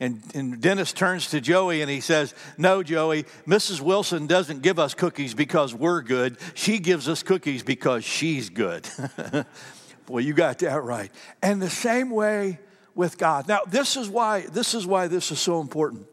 and, 0.00 0.22
and 0.34 0.60
Dennis 0.60 0.92
turns 0.92 1.30
to 1.30 1.40
Joey 1.40 1.82
and 1.82 1.90
he 1.90 2.00
says, 2.00 2.34
No, 2.56 2.82
Joey, 2.82 3.24
Mrs. 3.46 3.80
Wilson 3.80 4.26
doesn't 4.26 4.62
give 4.62 4.78
us 4.78 4.94
cookies 4.94 5.34
because 5.34 5.74
we're 5.74 6.02
good. 6.02 6.36
She 6.54 6.78
gives 6.78 7.08
us 7.08 7.22
cookies 7.22 7.62
because 7.62 8.04
she's 8.04 8.48
good. 8.48 8.88
Boy, 10.06 10.18
you 10.18 10.34
got 10.34 10.60
that 10.60 10.82
right. 10.82 11.10
And 11.42 11.60
the 11.60 11.70
same 11.70 12.10
way 12.10 12.60
with 12.94 13.18
God. 13.18 13.48
Now, 13.48 13.60
this 13.66 13.96
is 13.96 14.08
why 14.08 14.42
this 14.42 14.74
is 14.74 14.86
why 14.86 15.08
this 15.08 15.30
is 15.32 15.40
so 15.40 15.60
important. 15.60 16.06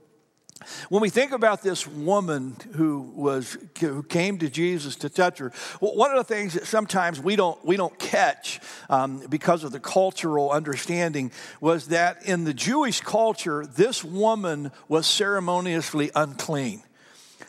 When 0.88 1.02
we 1.02 1.10
think 1.10 1.34
about 1.34 1.62
this 1.62 1.86
woman 1.86 2.56
who 2.76 3.02
was 3.14 3.58
who 3.80 4.04
came 4.04 4.38
to 4.38 4.50
Jesus 4.50 4.96
to 4.98 5.10
touch 5.10 5.40
her, 5.40 5.52
one 5.82 6.12
of 6.12 6.18
the 6.18 6.34
things 6.34 6.54
that 6.54 6.66
sometimes 6.66 7.20
we 7.20 7.36
don't 7.36 7.64
we 7.66 7.76
don't 7.76 7.98
catch 8.00 8.62
um, 8.90 9.22
because 9.30 9.66
of 9.66 9.74
the 9.74 9.82
cultural 9.82 10.52
understanding 10.52 11.32
was 11.60 11.90
that 11.90 12.26
in 12.26 12.46
the 12.46 12.54
Jewish 12.54 13.02
culture, 13.02 13.66
this 13.66 14.02
woman 14.02 14.72
was 14.88 15.06
ceremoniously 15.06 16.10
unclean. 16.16 16.82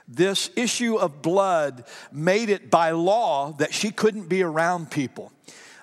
This 0.08 0.50
issue 0.56 0.96
of 0.96 1.22
blood 1.22 1.84
made 2.10 2.48
it 2.48 2.70
by 2.70 2.90
law 2.90 3.52
that 3.58 3.72
she 3.72 3.92
couldn't 3.92 4.28
be 4.28 4.42
around 4.42 4.90
people. 4.90 5.32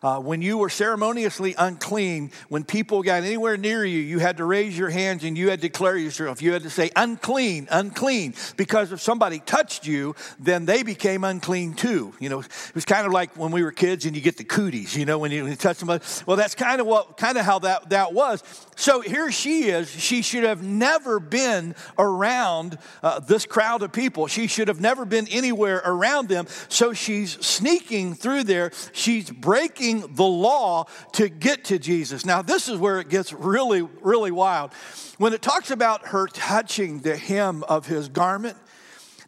Uh, 0.04 0.20
when 0.20 0.42
you 0.42 0.58
were 0.58 0.70
ceremoniously 0.70 1.56
unclean, 1.58 2.30
when 2.50 2.66
people 2.66 3.02
got 3.02 3.24
anywhere 3.24 3.56
near 3.56 3.86
you, 3.86 4.00
you 4.00 4.20
had 4.20 4.36
to 4.38 4.44
raise 4.44 4.78
your 4.78 4.90
hands 4.90 5.24
and 5.24 5.38
you 5.38 5.50
had 5.50 5.62
to 5.62 5.70
declare 5.70 5.96
yourself. 5.96 6.42
You 6.42 6.52
had 6.52 6.64
to 6.64 6.70
say, 6.70 6.92
unclean, 6.98 7.70
unclean. 7.72 8.34
Because 8.58 8.92
if 8.92 9.00
somebody 9.00 9.40
touched 9.40 9.88
you, 9.88 10.14
then 10.38 10.66
they 10.66 10.84
became 10.84 11.24
unclean 11.24 11.74
too. 11.74 12.14
You 12.20 12.28
know, 12.28 12.42
it 12.42 12.72
was 12.76 12.84
kind 12.84 13.08
of 13.08 13.14
like 13.14 13.38
when 13.38 13.52
we 13.52 13.64
were 13.64 13.72
kids 13.72 14.06
and 14.06 14.14
you 14.14 14.22
get 14.22 14.36
the 14.36 14.44
cooties, 14.44 14.96
you 14.96 15.06
know, 15.06 15.18
when 15.18 15.32
you, 15.32 15.44
when 15.44 15.52
you 15.52 15.58
touch 15.58 15.78
somebody. 15.78 16.04
Well, 16.26 16.36
that's 16.36 16.56
kind 16.56 16.82
of 16.82 16.88
what, 16.88 17.16
kind 17.16 17.38
of 17.38 17.46
how 17.46 17.60
that, 17.60 17.90
that 17.90 18.12
was. 18.12 18.44
So 18.76 19.00
here 19.00 19.32
she 19.32 19.70
is. 19.70 19.90
She 19.90 20.22
should 20.22 20.44
have 20.44 20.62
never 20.62 21.22
been 21.22 21.76
around 21.98 22.78
uh, 23.02 23.20
this 23.20 23.46
crowd 23.46 23.84
of 23.84 23.94
people. 23.94 24.28
She 24.28 24.48
should 24.48 24.68
have 24.68 24.82
never 24.82 25.06
been 25.06 25.28
anywhere 25.30 25.82
around 25.86 26.28
them. 26.28 26.48
So 26.68 26.92
she's 26.92 27.34
sneaking 27.46 28.16
through 28.16 28.44
there. 28.44 28.72
She's 28.92 29.30
breaking 29.30 29.93
breaking 29.94 30.16
the 30.16 30.24
law 30.24 30.86
to 31.14 31.30
get 31.30 31.66
to 31.66 31.80
Jesus. 31.80 32.26
Now, 32.26 32.42
this 32.42 32.68
is 32.68 32.78
where 32.78 33.00
it 33.00 33.10
gets 33.10 33.34
really, 33.34 33.82
really 34.02 34.32
wild. 34.32 34.74
When 35.18 35.34
it 35.34 35.42
talks 35.42 35.72
about 35.72 36.08
her 36.08 36.28
touching 36.28 37.00
the 37.00 37.16
hem 37.16 37.64
of 37.64 37.88
his 37.88 38.10
garment, 38.10 38.58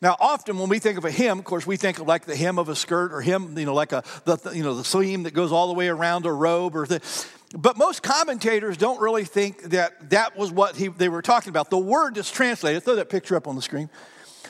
now, 0.01 0.17
often 0.19 0.59
when 0.59 0.69
we 0.69 0.79
think 0.79 0.97
of 0.97 1.05
a 1.05 1.11
hem, 1.11 1.39
of 1.39 1.45
course, 1.45 1.65
we 1.65 1.77
think 1.77 1.99
of 1.99 2.07
like 2.07 2.25
the 2.25 2.35
hem 2.35 2.59
of 2.59 2.69
a 2.69 2.75
skirt 2.75 3.13
or 3.13 3.21
hem, 3.21 3.57
you 3.57 3.65
know, 3.65 3.73
like 3.73 3.93
a 3.93 4.03
the 4.25 4.37
you 4.53 4.61
know 4.61 4.75
the 4.75 4.83
seam 4.83 5.23
that 5.23 5.33
goes 5.33 5.53
all 5.53 5.67
the 5.67 5.73
way 5.73 5.87
around 5.87 6.25
a 6.25 6.31
robe 6.31 6.75
or 6.75 6.85
the. 6.85 7.01
But 7.57 7.77
most 7.77 8.03
commentators 8.03 8.75
don't 8.75 8.99
really 8.99 9.23
think 9.23 9.61
that 9.69 10.09
that 10.09 10.37
was 10.37 10.51
what 10.51 10.75
he, 10.75 10.89
they 10.89 11.07
were 11.07 11.21
talking 11.21 11.49
about. 11.49 11.69
The 11.69 11.77
word 11.77 12.15
that's 12.15 12.29
translated, 12.29 12.83
throw 12.83 12.95
that 12.95 13.09
picture 13.09 13.37
up 13.37 13.47
on 13.47 13.55
the 13.55 13.61
screen. 13.61 13.89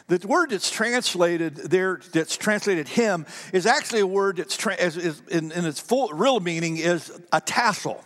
The 0.08 0.26
word 0.28 0.52
that's 0.52 0.70
translated 0.70 1.56
there, 1.56 2.00
that's 2.12 2.38
translated 2.38 2.88
him, 2.88 3.26
is 3.54 3.66
actually 3.66 4.02
a 4.02 4.08
word 4.08 4.38
that's 4.38 4.56
tra- 4.56 4.76
is, 4.76 4.98
is 4.98 5.22
in, 5.32 5.52
in, 5.52 5.66
its 5.66 5.80
full 5.80 6.10
real 6.10 6.40
meaning 6.40 6.78
is 6.78 7.12
a 7.34 7.42
tassel. 7.42 8.04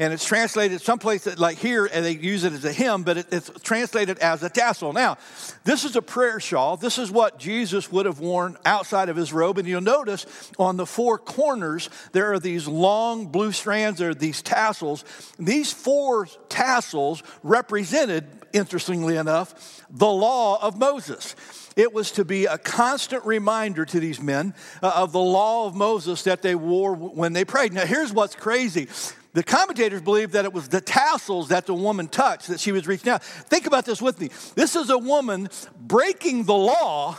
And 0.00 0.14
it's 0.14 0.24
translated 0.24 0.80
someplace 0.80 1.24
that, 1.24 1.38
like 1.38 1.58
here, 1.58 1.84
and 1.84 2.02
they 2.02 2.16
use 2.16 2.44
it 2.44 2.54
as 2.54 2.64
a 2.64 2.72
hymn, 2.72 3.02
but 3.02 3.18
it, 3.18 3.26
it's 3.30 3.50
translated 3.60 4.18
as 4.20 4.42
a 4.42 4.48
tassel. 4.48 4.94
Now, 4.94 5.18
this 5.64 5.84
is 5.84 5.94
a 5.94 6.00
prayer 6.00 6.40
shawl. 6.40 6.78
This 6.78 6.96
is 6.96 7.10
what 7.10 7.38
Jesus 7.38 7.92
would 7.92 8.06
have 8.06 8.18
worn 8.18 8.56
outside 8.64 9.10
of 9.10 9.16
his 9.16 9.30
robe. 9.30 9.58
And 9.58 9.68
you'll 9.68 9.82
notice 9.82 10.24
on 10.58 10.78
the 10.78 10.86
four 10.86 11.18
corners, 11.18 11.90
there 12.12 12.32
are 12.32 12.38
these 12.38 12.66
long 12.66 13.26
blue 13.26 13.52
strands, 13.52 13.98
there 13.98 14.08
are 14.08 14.14
these 14.14 14.40
tassels. 14.40 15.04
These 15.38 15.70
four 15.70 16.26
tassels 16.48 17.22
represented 17.42 18.24
interestingly 18.54 19.18
enough, 19.18 19.84
the 19.90 20.06
law 20.06 20.58
of 20.62 20.78
Moses. 20.78 21.36
It 21.76 21.92
was 21.92 22.12
to 22.12 22.24
be 22.24 22.46
a 22.46 22.56
constant 22.56 23.26
reminder 23.26 23.84
to 23.84 24.00
these 24.00 24.18
men 24.18 24.54
uh, 24.82 24.92
of 24.96 25.12
the 25.12 25.20
law 25.20 25.66
of 25.66 25.74
Moses 25.74 26.22
that 26.22 26.40
they 26.40 26.54
wore 26.54 26.94
when 26.94 27.34
they 27.34 27.44
prayed. 27.44 27.74
Now, 27.74 27.84
here's 27.84 28.14
what's 28.14 28.34
crazy. 28.34 28.88
The 29.32 29.42
commentators 29.42 30.02
believe 30.02 30.32
that 30.32 30.44
it 30.44 30.52
was 30.52 30.68
the 30.68 30.80
tassels 30.80 31.48
that 31.48 31.66
the 31.66 31.74
woman 31.74 32.08
touched 32.08 32.48
that 32.48 32.58
she 32.58 32.72
was 32.72 32.86
reaching 32.86 33.10
out. 33.10 33.22
Think 33.22 33.66
about 33.66 33.84
this 33.84 34.02
with 34.02 34.20
me. 34.20 34.30
This 34.56 34.74
is 34.74 34.90
a 34.90 34.98
woman 34.98 35.48
breaking 35.80 36.44
the 36.44 36.54
law, 36.54 37.16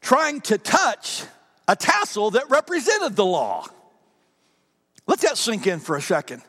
trying 0.00 0.40
to 0.42 0.56
touch 0.56 1.24
a 1.66 1.74
tassel 1.74 2.30
that 2.32 2.48
represented 2.48 3.16
the 3.16 3.24
law. 3.24 3.66
Let 5.06 5.20
that 5.20 5.36
sink 5.36 5.66
in 5.66 5.80
for 5.80 5.96
a 5.96 6.02
second. 6.02 6.42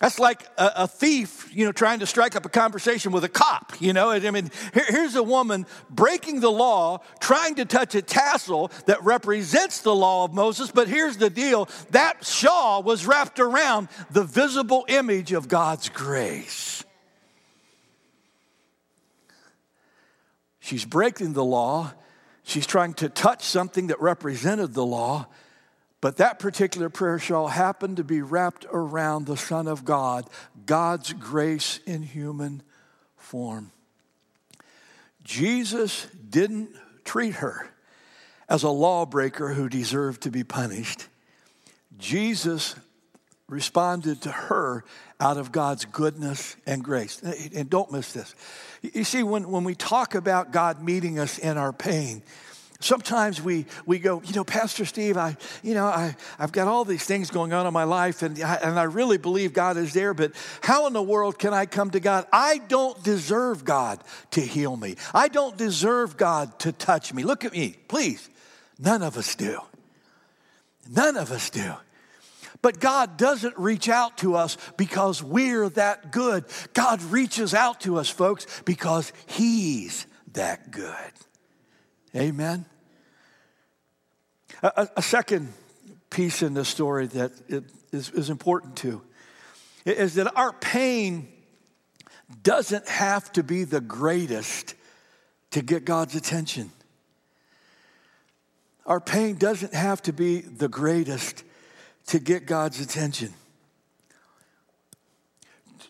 That's 0.00 0.18
like 0.18 0.42
a, 0.56 0.72
a, 0.76 0.88
thief, 0.88 1.54
you 1.54 1.66
know, 1.66 1.72
trying 1.72 1.98
to 1.98 2.06
strike 2.06 2.34
up 2.34 2.46
a 2.46 2.48
conversation 2.48 3.12
with 3.12 3.22
a 3.22 3.28
cop, 3.28 3.78
you 3.80 3.92
know. 3.92 4.10
I 4.10 4.30
mean, 4.30 4.50
here, 4.72 4.86
here's 4.88 5.14
a 5.14 5.22
woman 5.22 5.66
breaking 5.90 6.40
the 6.40 6.50
law, 6.50 7.02
trying 7.20 7.56
to 7.56 7.66
touch 7.66 7.94
a 7.94 8.00
tassel 8.00 8.72
that 8.86 9.04
represents 9.04 9.82
the 9.82 9.94
law 9.94 10.24
of 10.24 10.32
Moses. 10.32 10.70
But 10.70 10.88
here's 10.88 11.18
the 11.18 11.28
deal 11.28 11.68
that 11.90 12.24
shawl 12.24 12.82
was 12.82 13.06
wrapped 13.06 13.40
around 13.40 13.88
the 14.10 14.24
visible 14.24 14.86
image 14.88 15.32
of 15.32 15.48
God's 15.48 15.90
grace. 15.90 16.82
She's 20.60 20.86
breaking 20.86 21.34
the 21.34 21.44
law, 21.44 21.92
she's 22.42 22.66
trying 22.66 22.94
to 22.94 23.10
touch 23.10 23.42
something 23.42 23.88
that 23.88 24.00
represented 24.00 24.72
the 24.72 24.86
law. 24.86 25.26
But 26.00 26.16
that 26.16 26.38
particular 26.38 26.88
prayer 26.88 27.18
shawl 27.18 27.48
happened 27.48 27.98
to 27.98 28.04
be 28.04 28.22
wrapped 28.22 28.64
around 28.72 29.26
the 29.26 29.36
Son 29.36 29.68
of 29.68 29.84
God, 29.84 30.28
God's 30.64 31.12
grace 31.12 31.80
in 31.86 32.02
human 32.02 32.62
form. 33.16 33.70
Jesus 35.22 36.06
didn't 36.28 36.70
treat 37.04 37.34
her 37.36 37.68
as 38.48 38.62
a 38.62 38.70
lawbreaker 38.70 39.52
who 39.52 39.68
deserved 39.68 40.22
to 40.22 40.30
be 40.30 40.42
punished. 40.42 41.06
Jesus 41.98 42.74
responded 43.46 44.22
to 44.22 44.30
her 44.30 44.84
out 45.18 45.36
of 45.36 45.52
God's 45.52 45.84
goodness 45.84 46.56
and 46.66 46.82
grace. 46.82 47.20
And 47.20 47.68
don't 47.68 47.92
miss 47.92 48.12
this. 48.12 48.34
You 48.80 49.04
see, 49.04 49.22
when, 49.22 49.50
when 49.50 49.64
we 49.64 49.74
talk 49.74 50.14
about 50.14 50.50
God 50.50 50.82
meeting 50.82 51.18
us 51.18 51.38
in 51.38 51.58
our 51.58 51.72
pain, 51.72 52.22
Sometimes 52.80 53.42
we, 53.42 53.66
we 53.84 53.98
go, 53.98 54.22
you 54.24 54.32
know, 54.32 54.42
Pastor 54.42 54.86
Steve, 54.86 55.18
I, 55.18 55.36
you 55.62 55.74
know, 55.74 55.84
I, 55.84 56.16
I've 56.38 56.50
got 56.50 56.66
all 56.66 56.86
these 56.86 57.04
things 57.04 57.30
going 57.30 57.52
on 57.52 57.66
in 57.66 57.74
my 57.74 57.84
life 57.84 58.22
and 58.22 58.42
I, 58.42 58.54
and 58.54 58.78
I 58.78 58.84
really 58.84 59.18
believe 59.18 59.52
God 59.52 59.76
is 59.76 59.92
there, 59.92 60.14
but 60.14 60.32
how 60.62 60.86
in 60.86 60.94
the 60.94 61.02
world 61.02 61.38
can 61.38 61.52
I 61.52 61.66
come 61.66 61.90
to 61.90 62.00
God? 62.00 62.26
I 62.32 62.56
don't 62.56 63.02
deserve 63.04 63.66
God 63.66 64.02
to 64.30 64.40
heal 64.40 64.76
me. 64.78 64.96
I 65.12 65.28
don't 65.28 65.58
deserve 65.58 66.16
God 66.16 66.58
to 66.60 66.72
touch 66.72 67.12
me. 67.12 67.22
Look 67.22 67.44
at 67.44 67.52
me, 67.52 67.76
please. 67.86 68.30
None 68.78 69.02
of 69.02 69.18
us 69.18 69.34
do. 69.36 69.60
None 70.90 71.18
of 71.18 71.30
us 71.30 71.50
do. 71.50 71.74
But 72.62 72.80
God 72.80 73.18
doesn't 73.18 73.58
reach 73.58 73.90
out 73.90 74.18
to 74.18 74.36
us 74.36 74.56
because 74.78 75.22
we're 75.22 75.68
that 75.70 76.12
good. 76.12 76.46
God 76.72 77.02
reaches 77.02 77.52
out 77.52 77.82
to 77.82 77.98
us, 77.98 78.08
folks, 78.08 78.46
because 78.64 79.12
He's 79.26 80.06
that 80.32 80.70
good. 80.70 80.94
Amen. 82.14 82.64
A, 84.62 84.88
a 84.96 85.02
second 85.02 85.52
piece 86.10 86.42
in 86.42 86.54
this 86.54 86.68
story 86.68 87.06
that 87.06 87.32
is, 87.92 88.10
is 88.10 88.30
important 88.30 88.76
too 88.76 89.02
is 89.84 90.14
that 90.14 90.36
our 90.36 90.52
pain 90.52 91.28
doesn't 92.42 92.86
have 92.88 93.32
to 93.32 93.42
be 93.42 93.64
the 93.64 93.80
greatest 93.80 94.74
to 95.52 95.62
get 95.62 95.84
God's 95.84 96.14
attention. 96.14 96.70
our 98.86 99.00
pain 99.00 99.36
doesn't 99.36 99.72
have 99.72 100.02
to 100.02 100.12
be 100.12 100.40
the 100.40 100.68
greatest 100.68 101.44
to 102.06 102.18
get 102.18 102.44
God's 102.44 102.80
attention. 102.80 103.32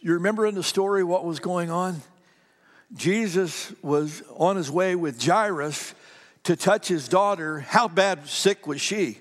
You 0.03 0.15
remember 0.15 0.47
in 0.47 0.55
the 0.55 0.63
story 0.63 1.03
what 1.03 1.25
was 1.25 1.41
going 1.41 1.71
on? 1.71 2.03
Jesus 2.95 3.73
was 3.83 4.23
on 4.37 4.57
his 4.57 4.71
way 4.71 4.97
with 4.97 5.23
Jairus 5.23 5.95
to 6.45 6.57
touch 6.57 6.89
his 6.89 7.09
daughter. 7.09 7.61
How 7.61 7.89
bad 7.89 8.27
sick 8.27 8.67
was 8.67 8.81
she? 8.81 9.19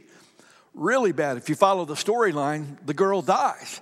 Really 0.74 1.12
bad. 1.12 1.38
If 1.38 1.50
you 1.50 1.56
follow 1.56 1.86
the 1.86 1.96
storyline, 1.96 2.78
the 2.86 2.94
girl 2.94 3.22
dies. 3.22 3.82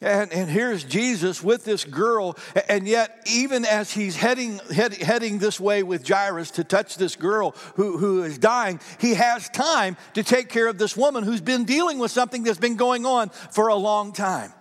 And, 0.00 0.32
and 0.32 0.50
here's 0.50 0.82
Jesus 0.82 1.44
with 1.44 1.64
this 1.64 1.84
girl, 1.84 2.36
and 2.68 2.88
yet, 2.88 3.22
even 3.30 3.64
as 3.64 3.92
he's 3.92 4.16
heading, 4.16 4.58
head, 4.74 4.94
heading 4.94 5.38
this 5.38 5.60
way 5.60 5.84
with 5.84 6.06
Jairus 6.06 6.50
to 6.52 6.64
touch 6.64 6.96
this 6.96 7.14
girl 7.14 7.54
who, 7.76 7.98
who 7.98 8.24
is 8.24 8.36
dying, 8.36 8.80
he 8.98 9.14
has 9.14 9.48
time 9.50 9.96
to 10.14 10.24
take 10.24 10.48
care 10.48 10.66
of 10.66 10.76
this 10.76 10.96
woman 10.96 11.22
who's 11.22 11.40
been 11.40 11.62
dealing 11.62 12.00
with 12.00 12.10
something 12.10 12.42
that's 12.42 12.58
been 12.58 12.74
going 12.74 13.06
on 13.06 13.28
for 13.28 13.68
a 13.68 13.76
long 13.76 14.12
time. 14.12 14.52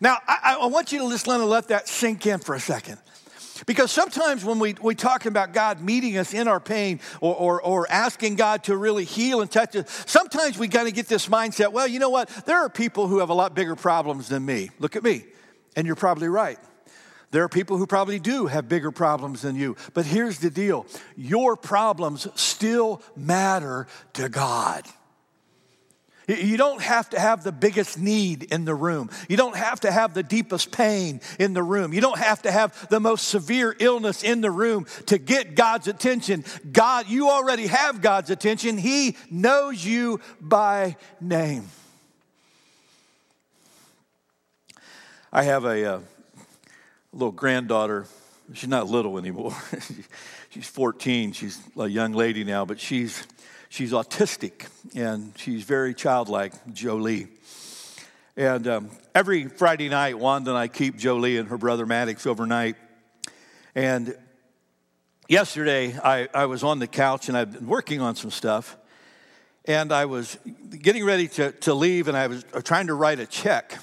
Now, 0.00 0.16
I, 0.26 0.56
I 0.62 0.66
want 0.66 0.92
you 0.92 1.00
to 1.00 1.10
just 1.10 1.26
let, 1.26 1.40
let 1.40 1.68
that 1.68 1.88
sink 1.88 2.26
in 2.26 2.38
for 2.38 2.54
a 2.54 2.60
second. 2.60 2.98
Because 3.64 3.90
sometimes 3.90 4.44
when 4.44 4.58
we, 4.58 4.74
we 4.82 4.94
talk 4.94 5.26
about 5.26 5.52
God 5.52 5.80
meeting 5.80 6.18
us 6.18 6.34
in 6.34 6.48
our 6.48 6.60
pain 6.60 7.00
or, 7.20 7.34
or, 7.34 7.62
or 7.62 7.90
asking 7.90 8.36
God 8.36 8.64
to 8.64 8.76
really 8.76 9.04
heal 9.04 9.40
and 9.40 9.50
touch 9.50 9.74
us, 9.76 10.04
sometimes 10.06 10.58
we 10.58 10.68
kind 10.68 10.88
of 10.88 10.94
get 10.94 11.06
this 11.06 11.28
mindset 11.28 11.72
well, 11.72 11.86
you 11.86 11.98
know 11.98 12.10
what? 12.10 12.28
There 12.46 12.58
are 12.58 12.68
people 12.68 13.08
who 13.08 13.20
have 13.20 13.30
a 13.30 13.34
lot 13.34 13.54
bigger 13.54 13.76
problems 13.76 14.28
than 14.28 14.44
me. 14.44 14.70
Look 14.78 14.96
at 14.96 15.02
me. 15.02 15.24
And 15.74 15.86
you're 15.86 15.96
probably 15.96 16.28
right. 16.28 16.58
There 17.30 17.42
are 17.42 17.48
people 17.48 17.76
who 17.76 17.86
probably 17.86 18.18
do 18.18 18.46
have 18.46 18.68
bigger 18.68 18.90
problems 18.90 19.42
than 19.42 19.56
you. 19.56 19.76
But 19.94 20.06
here's 20.06 20.38
the 20.38 20.50
deal 20.50 20.86
your 21.16 21.56
problems 21.56 22.26
still 22.34 23.02
matter 23.16 23.86
to 24.14 24.28
God. 24.28 24.84
You 26.26 26.56
don't 26.56 26.82
have 26.82 27.10
to 27.10 27.20
have 27.20 27.44
the 27.44 27.52
biggest 27.52 27.98
need 27.98 28.44
in 28.44 28.64
the 28.64 28.74
room. 28.74 29.10
You 29.28 29.36
don't 29.36 29.56
have 29.56 29.80
to 29.80 29.92
have 29.92 30.12
the 30.12 30.22
deepest 30.22 30.72
pain 30.72 31.20
in 31.38 31.54
the 31.54 31.62
room. 31.62 31.92
You 31.92 32.00
don't 32.00 32.18
have 32.18 32.42
to 32.42 32.50
have 32.50 32.88
the 32.88 32.98
most 32.98 33.28
severe 33.28 33.76
illness 33.78 34.24
in 34.24 34.40
the 34.40 34.50
room 34.50 34.86
to 35.06 35.18
get 35.18 35.54
God's 35.54 35.86
attention. 35.86 36.44
God, 36.72 37.08
you 37.08 37.30
already 37.30 37.68
have 37.68 38.00
God's 38.00 38.30
attention. 38.30 38.76
He 38.76 39.16
knows 39.30 39.84
you 39.84 40.20
by 40.40 40.96
name. 41.20 41.68
I 45.32 45.44
have 45.44 45.64
a, 45.64 45.94
uh, 45.94 46.00
little 47.16 47.32
granddaughter. 47.32 48.06
She's 48.52 48.68
not 48.68 48.88
little 48.88 49.18
anymore. 49.18 49.56
she's 50.50 50.68
14. 50.68 51.32
She's 51.32 51.58
a 51.76 51.86
young 51.86 52.12
lady 52.12 52.44
now, 52.44 52.64
but 52.64 52.78
she's 52.78 53.26
She's 53.68 53.92
autistic 53.92 54.68
and 54.94 55.32
she's 55.36 55.64
very 55.64 55.94
childlike, 55.94 56.52
Jolie. 56.72 57.28
And 58.36 58.66
um, 58.68 58.90
every 59.14 59.48
Friday 59.48 59.88
night, 59.88 60.18
Wanda 60.18 60.50
and 60.50 60.58
I 60.58 60.68
keep 60.68 60.96
Jolie 60.96 61.38
and 61.38 61.48
her 61.48 61.58
brother 61.58 61.86
Maddox 61.86 62.26
overnight. 62.26 62.76
And 63.74 64.16
yesterday, 65.28 65.98
I, 65.98 66.28
I 66.34 66.46
was 66.46 66.62
on 66.62 66.78
the 66.78 66.86
couch 66.86 67.28
and 67.28 67.36
I've 67.36 67.52
been 67.52 67.66
working 67.66 68.00
on 68.00 68.14
some 68.14 68.30
stuff. 68.30 68.76
And 69.64 69.90
I 69.90 70.04
was 70.04 70.38
getting 70.70 71.04
ready 71.04 71.28
to, 71.28 71.50
to 71.52 71.74
leave 71.74 72.08
and 72.08 72.16
I 72.16 72.28
was 72.28 72.44
trying 72.62 72.86
to 72.86 72.94
write 72.94 73.18
a 73.18 73.26
check. 73.26 73.78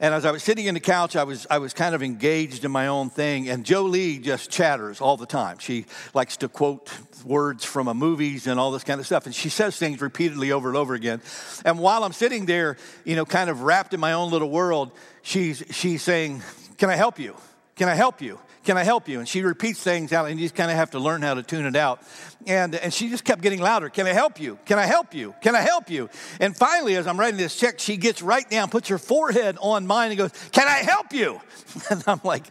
And 0.00 0.12
as 0.12 0.24
I 0.24 0.32
was 0.32 0.42
sitting 0.42 0.66
in 0.66 0.74
the 0.74 0.80
couch, 0.80 1.14
I 1.14 1.22
was, 1.22 1.46
I 1.48 1.58
was 1.58 1.72
kind 1.72 1.94
of 1.94 2.02
engaged 2.02 2.64
in 2.64 2.72
my 2.72 2.88
own 2.88 3.10
thing. 3.10 3.48
And 3.48 3.64
Jolie 3.64 4.18
just 4.18 4.50
chatters 4.50 5.00
all 5.00 5.16
the 5.16 5.26
time. 5.26 5.58
She 5.58 5.86
likes 6.14 6.36
to 6.38 6.48
quote 6.48 6.92
words 7.24 7.64
from 7.64 7.86
a 7.86 7.94
movies 7.94 8.46
and 8.48 8.58
all 8.58 8.72
this 8.72 8.82
kind 8.82 8.98
of 8.98 9.06
stuff. 9.06 9.26
And 9.26 9.34
she 9.34 9.48
says 9.48 9.76
things 9.76 10.00
repeatedly 10.00 10.50
over 10.50 10.68
and 10.68 10.76
over 10.76 10.94
again. 10.94 11.20
And 11.64 11.78
while 11.78 12.02
I'm 12.02 12.12
sitting 12.12 12.46
there, 12.46 12.76
you 13.04 13.14
know, 13.14 13.24
kind 13.24 13.48
of 13.48 13.62
wrapped 13.62 13.94
in 13.94 14.00
my 14.00 14.14
own 14.14 14.32
little 14.32 14.50
world, 14.50 14.90
she's, 15.22 15.62
she's 15.70 16.02
saying, 16.02 16.42
Can 16.76 16.90
I 16.90 16.96
help 16.96 17.20
you? 17.20 17.36
Can 17.76 17.88
I 17.88 17.94
help 17.94 18.20
you? 18.20 18.38
Can 18.64 18.78
I 18.78 18.82
help 18.82 19.08
you? 19.08 19.18
And 19.18 19.28
she 19.28 19.42
repeats 19.42 19.80
things 19.80 20.12
out, 20.12 20.30
and 20.30 20.40
you 20.40 20.46
just 20.46 20.54
kind 20.54 20.70
of 20.70 20.76
have 20.78 20.92
to 20.92 20.98
learn 20.98 21.20
how 21.20 21.34
to 21.34 21.42
tune 21.42 21.66
it 21.66 21.76
out. 21.76 22.02
And, 22.46 22.74
and 22.74 22.92
she 22.92 23.10
just 23.10 23.22
kept 23.22 23.42
getting 23.42 23.60
louder. 23.60 23.90
Can 23.90 24.06
I 24.06 24.14
help 24.14 24.40
you? 24.40 24.58
Can 24.64 24.78
I 24.78 24.86
help 24.86 25.14
you? 25.14 25.34
Can 25.42 25.54
I 25.54 25.60
help 25.60 25.90
you? 25.90 26.08
And 26.40 26.56
finally, 26.56 26.96
as 26.96 27.06
I'm 27.06 27.20
writing 27.20 27.36
this 27.36 27.56
check, 27.56 27.78
she 27.78 27.98
gets 27.98 28.22
right 28.22 28.48
down, 28.48 28.70
puts 28.70 28.88
her 28.88 28.96
forehead 28.96 29.58
on 29.60 29.86
mine, 29.86 30.10
and 30.10 30.18
goes, 30.18 30.32
Can 30.50 30.66
I 30.66 30.78
help 30.78 31.12
you? 31.12 31.40
And 31.90 32.02
I'm 32.06 32.20
like, 32.24 32.44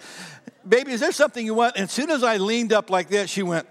Baby, 0.67 0.91
is 0.91 0.99
there 0.99 1.12
something 1.12 1.43
you 1.43 1.56
want? 1.56 1.76
And 1.76 1.86
as 1.86 1.91
soon 1.91 2.12
as 2.12 2.23
I 2.23 2.38
leaned 2.38 2.73
up 2.73 2.89
like 2.89 3.10
that, 3.10 3.28
she 3.28 3.41
went, 3.41 3.67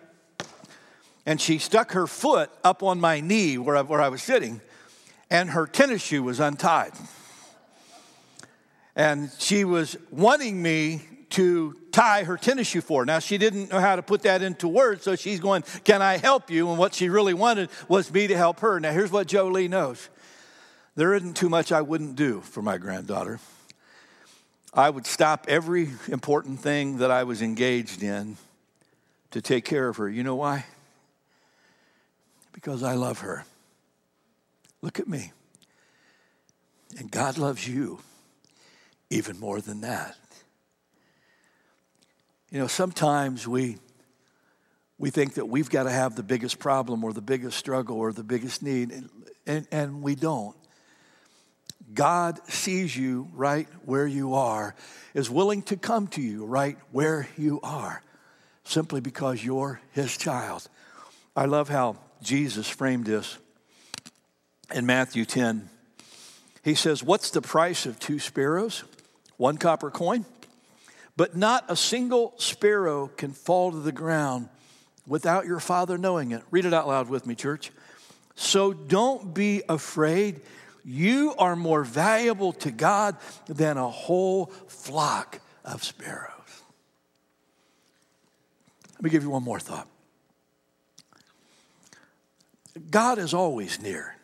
and 1.24 1.40
she 1.40 1.58
stuck 1.58 1.92
her 1.92 2.06
foot 2.06 2.50
up 2.64 2.82
on 2.82 3.00
my 3.00 3.20
knee 3.20 3.56
where 3.56 3.76
I, 3.76 3.82
where 3.82 4.00
I 4.00 4.08
was 4.08 4.22
sitting, 4.22 4.60
and 5.30 5.50
her 5.50 5.66
tennis 5.66 6.02
shoe 6.02 6.22
was 6.22 6.40
untied. 6.40 6.92
And 8.96 9.30
she 9.38 9.64
was 9.64 9.96
wanting 10.10 10.60
me 10.60 11.02
to 11.32 11.76
tie 11.92 12.24
her 12.24 12.36
tennis 12.36 12.68
shoe 12.68 12.80
for. 12.80 13.04
Now, 13.04 13.18
she 13.18 13.38
didn't 13.38 13.70
know 13.70 13.80
how 13.80 13.96
to 13.96 14.02
put 14.02 14.22
that 14.22 14.42
into 14.42 14.68
words, 14.68 15.02
so 15.02 15.16
she's 15.16 15.40
going, 15.40 15.62
Can 15.84 16.02
I 16.02 16.16
help 16.18 16.50
you? 16.50 16.70
And 16.70 16.78
what 16.78 16.94
she 16.94 17.08
really 17.08 17.34
wanted 17.34 17.70
was 17.88 18.12
me 18.12 18.26
to 18.26 18.36
help 18.36 18.60
her. 18.60 18.80
Now, 18.80 18.92
here's 18.92 19.10
what 19.10 19.26
Jolie 19.26 19.68
knows 19.68 20.08
there 20.94 21.14
isn't 21.14 21.36
too 21.36 21.48
much 21.48 21.72
I 21.72 21.80
wouldn't 21.80 22.16
do 22.16 22.40
for 22.40 22.62
my 22.62 22.78
granddaughter. 22.78 23.40
I 24.74 24.88
would 24.88 25.06
stop 25.06 25.46
every 25.48 25.90
important 26.08 26.60
thing 26.60 26.98
that 26.98 27.10
I 27.10 27.24
was 27.24 27.42
engaged 27.42 28.02
in 28.02 28.36
to 29.32 29.42
take 29.42 29.64
care 29.64 29.88
of 29.88 29.98
her. 29.98 30.08
You 30.08 30.22
know 30.22 30.36
why? 30.36 30.64
Because 32.52 32.82
I 32.82 32.94
love 32.94 33.20
her. 33.20 33.44
Look 34.80 34.98
at 34.98 35.08
me. 35.08 35.32
And 36.98 37.10
God 37.10 37.38
loves 37.38 37.66
you 37.66 38.00
even 39.10 39.38
more 39.38 39.60
than 39.60 39.82
that. 39.82 40.16
You 42.52 42.58
know, 42.58 42.66
sometimes 42.66 43.48
we, 43.48 43.78
we 44.98 45.08
think 45.08 45.34
that 45.34 45.46
we've 45.46 45.70
got 45.70 45.84
to 45.84 45.90
have 45.90 46.16
the 46.16 46.22
biggest 46.22 46.58
problem 46.58 47.02
or 47.02 47.14
the 47.14 47.22
biggest 47.22 47.56
struggle 47.56 47.96
or 47.96 48.12
the 48.12 48.22
biggest 48.22 48.62
need, 48.62 48.92
and, 48.92 49.08
and, 49.46 49.66
and 49.72 50.02
we 50.02 50.14
don't. 50.14 50.54
God 51.94 52.38
sees 52.50 52.94
you 52.94 53.30
right 53.32 53.66
where 53.86 54.06
you 54.06 54.34
are, 54.34 54.74
is 55.14 55.30
willing 55.30 55.62
to 55.62 55.78
come 55.78 56.08
to 56.08 56.20
you 56.20 56.44
right 56.44 56.76
where 56.90 57.26
you 57.38 57.58
are, 57.62 58.02
simply 58.64 59.00
because 59.00 59.42
you're 59.42 59.80
his 59.92 60.14
child. 60.18 60.68
I 61.34 61.46
love 61.46 61.70
how 61.70 61.96
Jesus 62.20 62.68
framed 62.68 63.06
this 63.06 63.38
in 64.74 64.84
Matthew 64.84 65.24
10. 65.24 65.70
He 66.62 66.74
says, 66.74 67.02
What's 67.02 67.30
the 67.30 67.40
price 67.40 67.86
of 67.86 67.98
two 67.98 68.18
sparrows? 68.18 68.84
One 69.38 69.56
copper 69.56 69.90
coin? 69.90 70.26
But 71.16 71.36
not 71.36 71.64
a 71.68 71.76
single 71.76 72.34
sparrow 72.38 73.08
can 73.08 73.32
fall 73.32 73.70
to 73.72 73.78
the 73.78 73.92
ground 73.92 74.48
without 75.06 75.46
your 75.46 75.60
Father 75.60 75.98
knowing 75.98 76.32
it. 76.32 76.42
Read 76.50 76.64
it 76.64 76.72
out 76.72 76.88
loud 76.88 77.08
with 77.08 77.26
me, 77.26 77.34
church. 77.34 77.70
So 78.34 78.72
don't 78.72 79.34
be 79.34 79.62
afraid. 79.68 80.40
You 80.84 81.34
are 81.38 81.54
more 81.54 81.84
valuable 81.84 82.52
to 82.54 82.70
God 82.70 83.16
than 83.46 83.76
a 83.76 83.88
whole 83.88 84.46
flock 84.68 85.40
of 85.64 85.84
sparrows. 85.84 86.30
Let 88.94 89.02
me 89.02 89.10
give 89.10 89.22
you 89.22 89.30
one 89.30 89.42
more 89.42 89.60
thought. 89.60 89.88
God 92.90 93.18
is 93.18 93.34
always 93.34 93.82
near, 93.82 94.16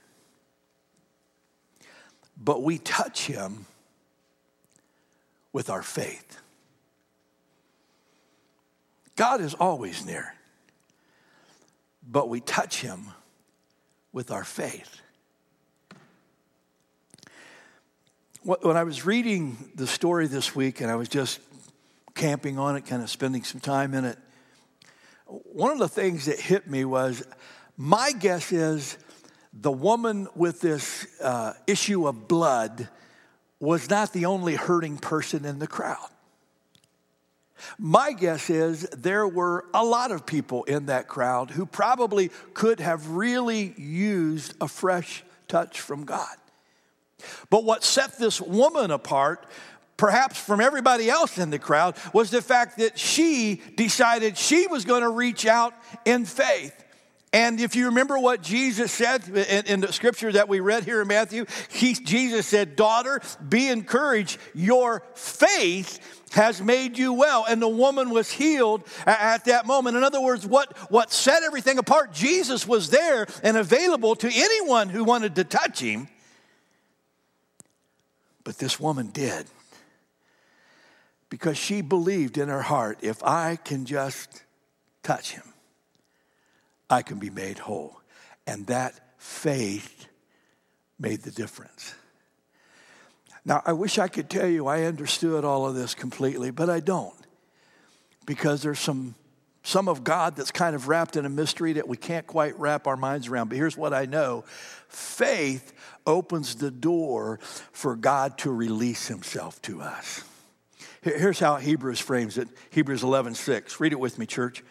but 2.43 2.63
we 2.63 2.79
touch 2.79 3.27
him 3.27 3.67
with 5.53 5.69
our 5.69 5.83
faith. 5.83 6.41
God 9.19 9.41
is 9.41 9.55
always 9.55 10.07
near, 10.07 10.33
but 12.09 12.29
we 12.29 12.41
touch 12.41 12.81
him 12.81 13.07
with 14.13 14.31
our 14.31 14.45
faith. 14.45 15.01
When 18.45 18.77
I 18.77 18.85
was 18.85 19.05
reading 19.05 19.73
the 19.75 19.89
story 19.89 20.29
this 20.29 20.55
week 20.55 20.81
and 20.81 20.89
I 20.89 20.95
was 20.95 21.09
just 21.09 21.41
camping 22.15 22.61
on 22.61 22.77
it, 22.77 22.87
kind 22.87 23.03
of 23.03 23.11
spending 23.11 23.43
some 23.43 23.61
time 23.61 23.93
in 23.93 24.05
it, 24.05 24.19
one 25.27 25.73
of 25.73 25.79
the 25.81 25.89
things 25.89 26.27
that 26.27 26.39
hit 26.39 26.71
me 26.71 26.85
was 26.85 27.25
my 27.77 28.13
guess 28.13 28.53
is 28.53 28.99
the 29.53 29.73
woman 29.73 30.29
with 30.37 30.61
this 30.61 31.09
uh, 31.21 31.55
issue 31.67 32.07
of 32.07 32.29
blood 32.29 32.89
was 33.59 33.91
not 33.91 34.13
the 34.13 34.27
only 34.27 34.55
hurting 34.55 34.97
person 34.97 35.45
in 35.45 35.59
the 35.59 35.67
crowd. 35.67 36.09
My 37.79 38.13
guess 38.13 38.51
is 38.51 38.83
there 38.97 39.27
were 39.27 39.65
a 39.75 39.85
lot 39.85 40.11
of 40.11 40.27
people 40.27 40.65
in 40.65 40.87
that 40.87 41.09
crowd 41.09 41.51
who 41.51 41.67
probably 41.67 42.31
could 42.55 42.81
have 42.81 43.09
really 43.11 43.75
used 43.77 44.55
a 44.61 44.69
fresh 44.69 45.25
touch 45.49 45.81
from 45.81 46.05
God. 46.05 46.37
But 47.51 47.65
what 47.65 47.85
set 47.85 48.19
this 48.19 48.41
woman 48.41 48.91
apart, 48.91 49.47
perhaps 49.97 50.39
from 50.39 50.61
everybody 50.61 51.11
else 51.11 51.39
in 51.39 51.51
the 51.51 51.59
crowd, 51.59 51.97
was 52.13 52.31
the 52.31 52.43
fact 52.43 52.79
that 52.79 52.99
she 52.99 53.61
decided 53.77 54.39
she 54.39 54.67
was 54.67 54.85
going 54.85 55.03
to 55.03 55.09
reach 55.09 55.47
out 55.47 55.75
in 56.05 56.25
faith. 56.25 56.85
And 57.33 57.61
if 57.61 57.77
you 57.77 57.87
remember 57.87 58.19
what 58.19 58.43
Jesus 58.43 58.91
said 58.91 59.29
in, 59.29 59.67
in, 59.67 59.81
the 59.81 59.93
scripture 59.93 60.33
that 60.33 60.49
we 60.49 60.61
read 60.61 60.85
here 60.85 61.03
in 61.03 61.09
Matthew, 61.09 61.45
he, 61.69 61.93
Jesus 61.93 62.47
said, 62.47 62.75
Daughter, 62.75 63.21
be 63.47 63.69
encouraged. 63.69 64.39
Your 64.55 65.03
faith 65.15 65.99
has 66.33 66.63
made 66.63 66.97
you 66.97 67.13
well. 67.13 67.45
And 67.47 67.61
the 67.61 67.69
woman 67.69 68.11
was 68.11 68.31
healed 68.31 68.83
at 69.05 69.45
that 69.45 69.67
moment. 69.67 69.99
In 69.99 70.05
other 70.05 70.23
words, 70.23 70.47
what, 70.47 70.75
what 70.91 71.13
set 71.13 71.43
everything 71.43 71.77
apart, 71.77 72.13
Jesus 72.13 72.67
was 72.67 72.89
there 72.89 73.27
and 73.43 73.59
available 73.59 74.17
to 74.17 74.31
anyone 74.33 74.89
who 74.89 75.05
wanted 75.05 75.35
to 75.37 75.45
touch 75.45 75.81
him. 75.81 76.09
But 78.43 78.57
this 78.57 78.81
woman 78.81 79.09
did. 79.09 79.47
Because 81.29 81.59
she 81.59 81.83
believed 81.83 82.39
in 82.39 82.49
her 82.49 82.63
heart, 82.63 83.01
if 83.03 83.23
I 83.23 83.57
can 83.57 83.85
just 83.85 84.45
touch 85.03 85.33
him, 85.33 85.43
I 86.91 87.03
can 87.03 87.19
be 87.19 87.31
made 87.31 87.59
whole. 87.59 88.01
And 88.47 88.67
that 88.67 88.95
faith 89.19 90.07
made 90.99 91.23
the 91.23 91.31
difference. 91.31 91.95
Now, 93.45 93.63
I 93.65 93.73
wish 93.73 93.99
I 93.99 94.09
could 94.09 94.29
tell 94.29 94.47
you 94.47 94.67
I 94.67 94.83
understood 94.83 95.45
all 95.45 95.67
of 95.67 95.75
this 95.75 95.95
completely, 95.95 96.51
but 96.51 96.69
I 96.69 96.81
don't. 96.81 97.15
Because 98.27 98.63
there's 98.63 98.79
some, 98.79 99.15
some 99.63 99.89
of 99.89 100.05
God 100.05 100.37
that's 100.37 100.51
kind 100.51 100.75
of 100.75 100.89
wrapped 100.89 101.17
in 101.17 101.25
a 101.25 101.31
mystery 101.31 101.75
that 101.75 101.89
we 101.89 101.97
can't 101.97 102.27
quite 102.27 102.59
wrap 102.59 102.87
our 102.87 102.97
minds 102.97 103.29
around. 103.29 103.49
But 103.49 103.57
here's 103.57 103.77
what 103.77 103.95
I 103.95 104.05
know 104.05 104.45
faith 104.89 105.73
opens 106.07 106.57
the 106.57 106.71
door 106.71 107.39
for 107.73 107.97
God 107.97 108.39
to 108.39 108.51
release 108.51 109.09
himself 109.09 109.61
to 109.63 109.81
us. 109.81 110.25
Here's 111.01 111.39
how 111.39 111.57
Hebrews 111.57 112.01
frames 112.01 112.39
it 112.39 112.49
Hebrews 112.71 113.03
11 113.03 113.35
6. 113.35 113.81
Read 113.81 113.93
it 113.93 114.01
with 114.01 114.19
me, 114.19 114.27
church. 114.27 114.63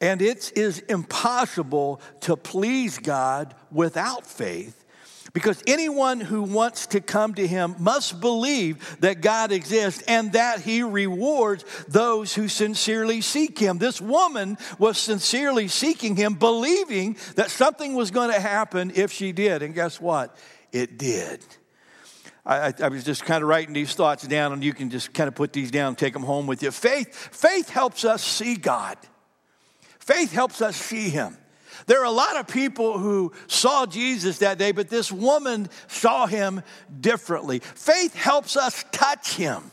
And 0.00 0.20
it 0.20 0.52
is 0.56 0.80
impossible 0.80 2.00
to 2.20 2.36
please 2.36 2.98
God 2.98 3.54
without 3.70 4.26
faith 4.26 4.84
because 5.36 5.62
anyone 5.66 6.20
who 6.20 6.42
wants 6.42 6.86
to 6.86 7.00
come 7.00 7.34
to 7.34 7.46
him 7.46 7.76
must 7.78 8.22
believe 8.22 8.98
that 9.00 9.20
God 9.20 9.52
exists 9.52 10.02
and 10.08 10.32
that 10.32 10.60
he 10.60 10.82
rewards 10.82 11.62
those 11.88 12.34
who 12.34 12.48
sincerely 12.48 13.20
seek 13.20 13.58
him. 13.58 13.76
This 13.76 14.00
woman 14.00 14.56
was 14.78 14.96
sincerely 14.96 15.68
seeking 15.68 16.16
him, 16.16 16.34
believing 16.34 17.18
that 17.34 17.50
something 17.50 17.94
was 17.94 18.10
going 18.10 18.32
to 18.32 18.40
happen 18.40 18.92
if 18.94 19.12
she 19.12 19.32
did. 19.32 19.62
And 19.62 19.74
guess 19.74 20.00
what? 20.00 20.36
It 20.72 20.96
did. 20.96 21.44
I, 22.46 22.72
I, 22.80 22.88
was 22.88 23.04
just 23.04 23.24
kind 23.24 23.42
of 23.42 23.48
writing 23.48 23.74
these 23.74 23.92
thoughts 23.92 24.26
down, 24.26 24.52
and 24.54 24.64
you 24.64 24.72
can 24.72 24.88
just 24.88 25.12
kind 25.12 25.28
of 25.28 25.34
put 25.34 25.52
these 25.52 25.70
down, 25.70 25.88
and 25.88 25.98
take 25.98 26.14
them 26.14 26.22
home 26.22 26.46
with 26.46 26.62
you. 26.62 26.70
Faith, 26.70 27.14
faith 27.14 27.68
helps 27.68 28.04
us 28.04 28.24
see 28.24 28.54
God. 28.54 28.96
Faith 30.06 30.30
helps 30.30 30.62
us 30.62 30.76
see 30.76 31.10
him. 31.10 31.36
There 31.86 32.00
are 32.00 32.04
a 32.04 32.12
lot 32.12 32.36
of 32.36 32.46
people 32.46 32.96
who 32.96 33.32
saw 33.48 33.86
Jesus 33.86 34.38
that 34.38 34.56
day, 34.56 34.70
but 34.70 34.88
this 34.88 35.10
woman 35.10 35.68
saw 35.88 36.28
him 36.28 36.62
differently. 37.00 37.58
Faith 37.58 38.14
helps 38.14 38.56
us 38.56 38.84
touch 38.92 39.34
him. 39.34 39.72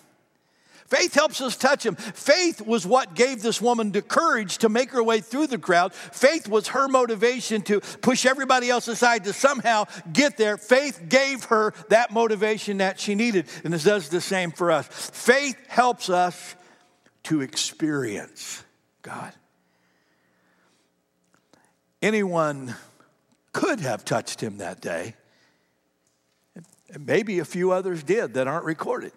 Faith 0.87 1.13
helps 1.13 1.39
us 1.39 1.55
touch 1.55 1.85
him. 1.85 1.95
Faith 1.95 2.61
was 2.61 2.83
what 2.83 3.13
gave 3.13 3.43
this 3.43 3.61
woman 3.61 3.91
the 3.91 4.01
courage 4.01 4.57
to 4.59 4.69
make 4.69 4.89
her 4.89 5.03
way 5.03 5.21
through 5.21 5.47
the 5.47 5.59
crowd. 5.59 5.93
Faith 5.93 6.47
was 6.47 6.69
her 6.69 6.87
motivation 6.87 7.61
to 7.63 7.79
push 8.01 8.25
everybody 8.25 8.71
else 8.71 8.87
aside 8.87 9.25
to 9.25 9.33
somehow 9.33 9.85
get 10.11 10.37
there. 10.37 10.57
Faith 10.57 11.03
gave 11.09 11.43
her 11.45 11.75
that 11.89 12.11
motivation 12.11 12.77
that 12.77 12.99
she 12.99 13.13
needed. 13.13 13.45
And 13.63 13.71
it 13.71 13.83
does 13.83 14.09
the 14.09 14.21
same 14.21 14.49
for 14.49 14.71
us. 14.71 14.87
Faith 14.87 15.57
helps 15.67 16.09
us 16.09 16.55
to 17.23 17.41
experience 17.41 18.63
God 19.03 19.31
anyone 22.03 22.75
could 23.53 23.79
have 23.79 24.03
touched 24.03 24.41
him 24.41 24.57
that 24.57 24.81
day. 24.81 25.15
And 26.89 27.05
maybe 27.07 27.39
a 27.39 27.45
few 27.45 27.71
others 27.71 28.03
did 28.03 28.35
that 28.35 28.47
aren't 28.47 28.65
recorded. 28.65 29.13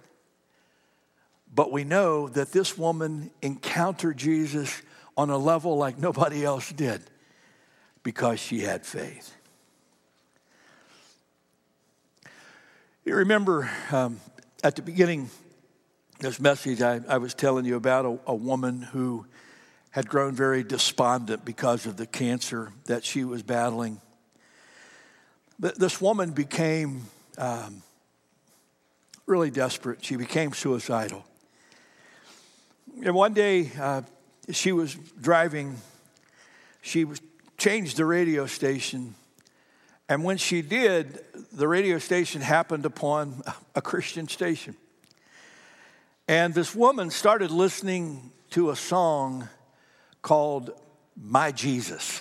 But 1.52 1.72
we 1.72 1.84
know 1.84 2.28
that 2.28 2.52
this 2.52 2.78
woman 2.78 3.30
encountered 3.42 4.16
Jesus 4.16 4.82
on 5.16 5.30
a 5.30 5.36
level 5.36 5.76
like 5.76 5.98
nobody 5.98 6.44
else 6.44 6.70
did 6.72 7.02
because 8.02 8.38
she 8.38 8.60
had 8.60 8.86
faith. 8.86 9.34
You 13.04 13.16
remember 13.16 13.70
um, 13.90 14.20
at 14.62 14.76
the 14.76 14.82
beginning, 14.82 15.30
this 16.20 16.40
message 16.40 16.82
I, 16.82 17.00
I 17.08 17.18
was 17.18 17.34
telling 17.34 17.64
you 17.64 17.76
about 17.76 18.04
a, 18.04 18.18
a 18.26 18.34
woman 18.34 18.82
who 18.82 19.26
had 19.96 20.10
grown 20.10 20.34
very 20.34 20.62
despondent 20.62 21.42
because 21.42 21.86
of 21.86 21.96
the 21.96 22.04
cancer 22.04 22.70
that 22.84 23.02
she 23.02 23.24
was 23.24 23.42
battling. 23.42 23.98
This 25.58 26.02
woman 26.02 26.32
became 26.32 27.04
um, 27.38 27.82
really 29.24 29.50
desperate. 29.50 30.04
She 30.04 30.16
became 30.16 30.52
suicidal. 30.52 31.24
And 33.02 33.14
one 33.14 33.32
day, 33.32 33.70
uh, 33.80 34.02
she 34.50 34.70
was 34.70 34.94
driving, 35.18 35.78
she 36.82 37.06
changed 37.56 37.96
the 37.96 38.04
radio 38.04 38.44
station. 38.44 39.14
And 40.10 40.22
when 40.24 40.36
she 40.36 40.60
did, 40.60 41.20
the 41.52 41.66
radio 41.66 41.98
station 41.98 42.42
happened 42.42 42.84
upon 42.84 43.42
a 43.74 43.80
Christian 43.80 44.28
station. 44.28 44.76
And 46.28 46.52
this 46.52 46.74
woman 46.74 47.08
started 47.08 47.50
listening 47.50 48.30
to 48.50 48.68
a 48.68 48.76
song 48.76 49.48
called 50.26 50.72
My 51.16 51.52
Jesus. 51.52 52.20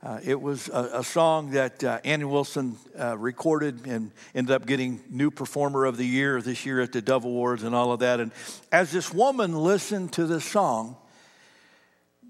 Uh, 0.00 0.20
it 0.22 0.40
was 0.40 0.68
a, 0.68 1.00
a, 1.00 1.02
song 1.02 1.50
that 1.50 1.82
uh, 1.82 1.98
Annie 2.04 2.22
Wilson 2.22 2.76
uh, 2.96 3.18
recorded 3.18 3.88
and 3.88 4.12
ended 4.36 4.54
up 4.54 4.66
getting 4.66 5.00
New 5.10 5.32
Performer 5.32 5.84
of 5.84 5.96
the 5.96 6.06
Year 6.06 6.40
this 6.40 6.64
year 6.64 6.80
at 6.80 6.92
the 6.92 7.02
Dove 7.02 7.24
Awards 7.24 7.64
and 7.64 7.74
all 7.74 7.90
of 7.90 7.98
that. 7.98 8.20
And 8.20 8.30
as 8.70 8.92
this 8.92 9.12
woman 9.12 9.52
listened 9.52 10.12
to 10.12 10.26
this 10.26 10.44
song, 10.44 10.96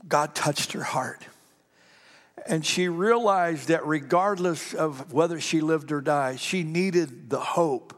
God 0.08 0.34
touched 0.34 0.72
her 0.72 0.82
heart. 0.82 1.22
And 2.46 2.64
she 2.64 2.88
realized 2.88 3.68
that 3.68 3.86
regardless 3.86 4.72
of 4.72 5.12
whether 5.12 5.38
she 5.38 5.60
lived 5.60 5.92
or 5.92 6.00
died, 6.00 6.40
she 6.40 6.62
needed 6.62 7.28
the 7.28 7.40
hope 7.40 7.92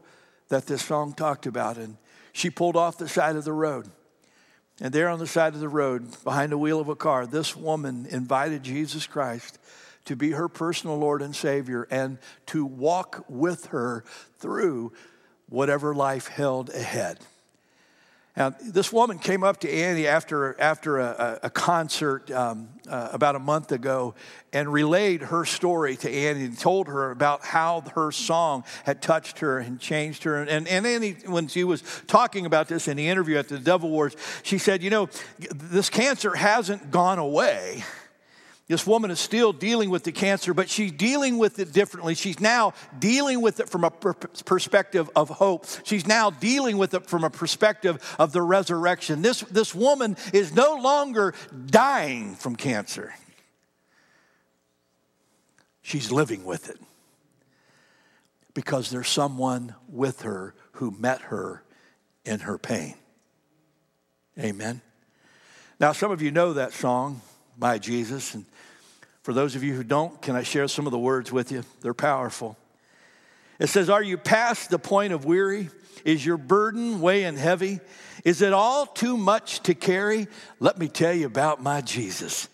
that 0.49 0.65
this 0.65 0.81
song 0.81 1.13
talked 1.13 1.45
about. 1.45 1.77
And 1.77 1.95
she 2.33 2.49
pulled 2.49 2.75
off 2.75 2.97
the 2.97 3.07
side 3.07 3.37
of 3.37 3.45
the 3.45 3.53
road. 3.53 3.89
And 4.79 4.93
there 4.93 5.09
on 5.09 5.19
the 5.19 5.27
side 5.27 5.53
of 5.55 5.59
the 5.59 5.69
road, 5.69 6.23
behind 6.23 6.51
the 6.51 6.57
wheel 6.57 6.79
of 6.79 6.89
a 6.89 6.95
car, 6.95 7.25
this 7.25 7.55
woman 7.55 8.05
invited 8.09 8.63
Jesus 8.63 9.07
Christ 9.07 9.57
to 10.05 10.15
be 10.15 10.31
her 10.31 10.47
personal 10.47 10.97
Lord 10.97 11.21
and 11.21 11.35
Savior 11.35 11.87
and 11.89 12.19
to 12.47 12.65
walk 12.65 13.25
with 13.27 13.67
her 13.67 14.03
through 14.37 14.93
whatever 15.49 15.95
life 15.95 16.27
held 16.27 16.69
ahead. 16.69 17.19
Now, 18.37 18.53
this 18.61 18.93
woman 18.93 19.17
came 19.17 19.43
up 19.43 19.61
to 19.61 19.69
Annie 19.69 20.05
after, 20.05 20.55
after 20.61 20.99
a, 20.99 21.39
a 21.43 21.49
concert 21.49 22.29
um, 22.29 22.69
uh, 22.87 23.09
about 23.11 23.35
a 23.35 23.39
month 23.39 23.71
ago 23.71 24.13
and 24.53 24.71
relayed 24.71 25.23
her 25.23 25.43
story 25.43 25.95
to 25.97 26.09
Annie 26.09 26.45
and 26.45 26.57
told 26.57 26.85
her 26.85 27.09
about 27.09 27.43
how 27.43 27.81
her 27.95 28.11
song 28.11 28.63
had 28.83 29.01
touched 29.01 29.39
her 29.39 29.57
and 29.57 29.79
changed 29.79 30.23
her. 30.23 30.35
And, 30.43 30.67
and 30.67 30.85
Annie, 30.85 31.17
when 31.25 31.47
she 31.47 31.63
was 31.63 31.81
talking 32.05 32.45
about 32.45 32.67
this 32.67 32.87
in 32.87 32.97
the 32.97 33.07
interview 33.07 33.37
at 33.37 33.47
the 33.47 33.57
Dove 33.57 33.83
Awards, 33.83 34.15
she 34.43 34.59
said, 34.59 34.83
You 34.83 34.91
know, 34.91 35.09
this 35.55 35.89
cancer 35.89 36.35
hasn't 36.35 36.91
gone 36.91 37.17
away. 37.17 37.83
This 38.67 38.85
woman 38.85 39.11
is 39.11 39.19
still 39.19 39.53
dealing 39.53 39.89
with 39.89 40.03
the 40.03 40.11
cancer, 40.11 40.53
but 40.53 40.69
she's 40.69 40.91
dealing 40.91 41.37
with 41.37 41.57
it 41.59 41.71
differently. 41.71 42.15
She's 42.15 42.41
now 42.41 42.73
dealing 42.99 43.41
with 43.41 43.61
it 43.61 43.69
from 43.69 43.85
a 43.85 43.91
perspective 43.91 45.09
of 45.15 45.29
hope. 45.29 45.65
She's 45.83 46.05
now 46.05 46.31
dealing 46.31 46.77
with 46.77 46.93
it 46.93 47.07
from 47.07 47.23
a 47.23 47.29
perspective 47.29 48.15
of 48.19 48.33
the 48.33 48.41
resurrection. 48.41 49.21
This, 49.21 49.39
this 49.41 49.73
woman 49.73 50.17
is 50.33 50.53
no 50.53 50.75
longer 50.75 51.33
dying 51.65 52.35
from 52.35 52.57
cancer, 52.57 53.13
she's 55.81 56.11
living 56.11 56.43
with 56.43 56.69
it 56.69 56.79
because 58.53 58.89
there's 58.89 59.07
someone 59.07 59.75
with 59.87 60.23
her 60.23 60.55
who 60.73 60.91
met 60.91 61.21
her 61.21 61.63
in 62.25 62.39
her 62.39 62.57
pain. 62.57 62.95
Amen. 64.37 64.81
Now, 65.79 65.91
some 65.91 66.11
of 66.11 66.23
you 66.23 66.31
know 66.31 66.53
that 66.53 66.73
song, 66.73 67.21
My 67.57 67.77
Jesus, 67.77 68.33
and 68.33 68.45
for 69.27 69.33
those 69.33 69.57
of 69.57 69.63
you 69.65 69.73
who 69.73 69.83
don't, 69.83 70.21
can 70.21 70.37
I 70.37 70.43
share 70.43 70.69
some 70.69 70.87
of 70.87 70.91
the 70.91 70.97
words 70.97 71.33
with 71.33 71.51
you? 71.51 71.65
They're 71.81 71.93
powerful. 71.93 72.55
It 73.59 73.67
says, 73.67 73.89
Are 73.89 74.01
you 74.01 74.17
past 74.17 74.69
the 74.69 74.79
point 74.79 75.11
of 75.11 75.25
weary? 75.25 75.67
Is 76.05 76.25
your 76.25 76.37
burden 76.37 77.01
weighing 77.01 77.35
heavy? 77.35 77.81
Is 78.23 78.41
it 78.41 78.53
all 78.53 78.85
too 78.85 79.17
much 79.17 79.59
to 79.63 79.75
carry? 79.75 80.27
Let 80.61 80.77
me 80.77 80.87
tell 80.87 81.11
you 81.13 81.25
about 81.25 81.61
my 81.61 81.81
Jesus. 81.81 82.47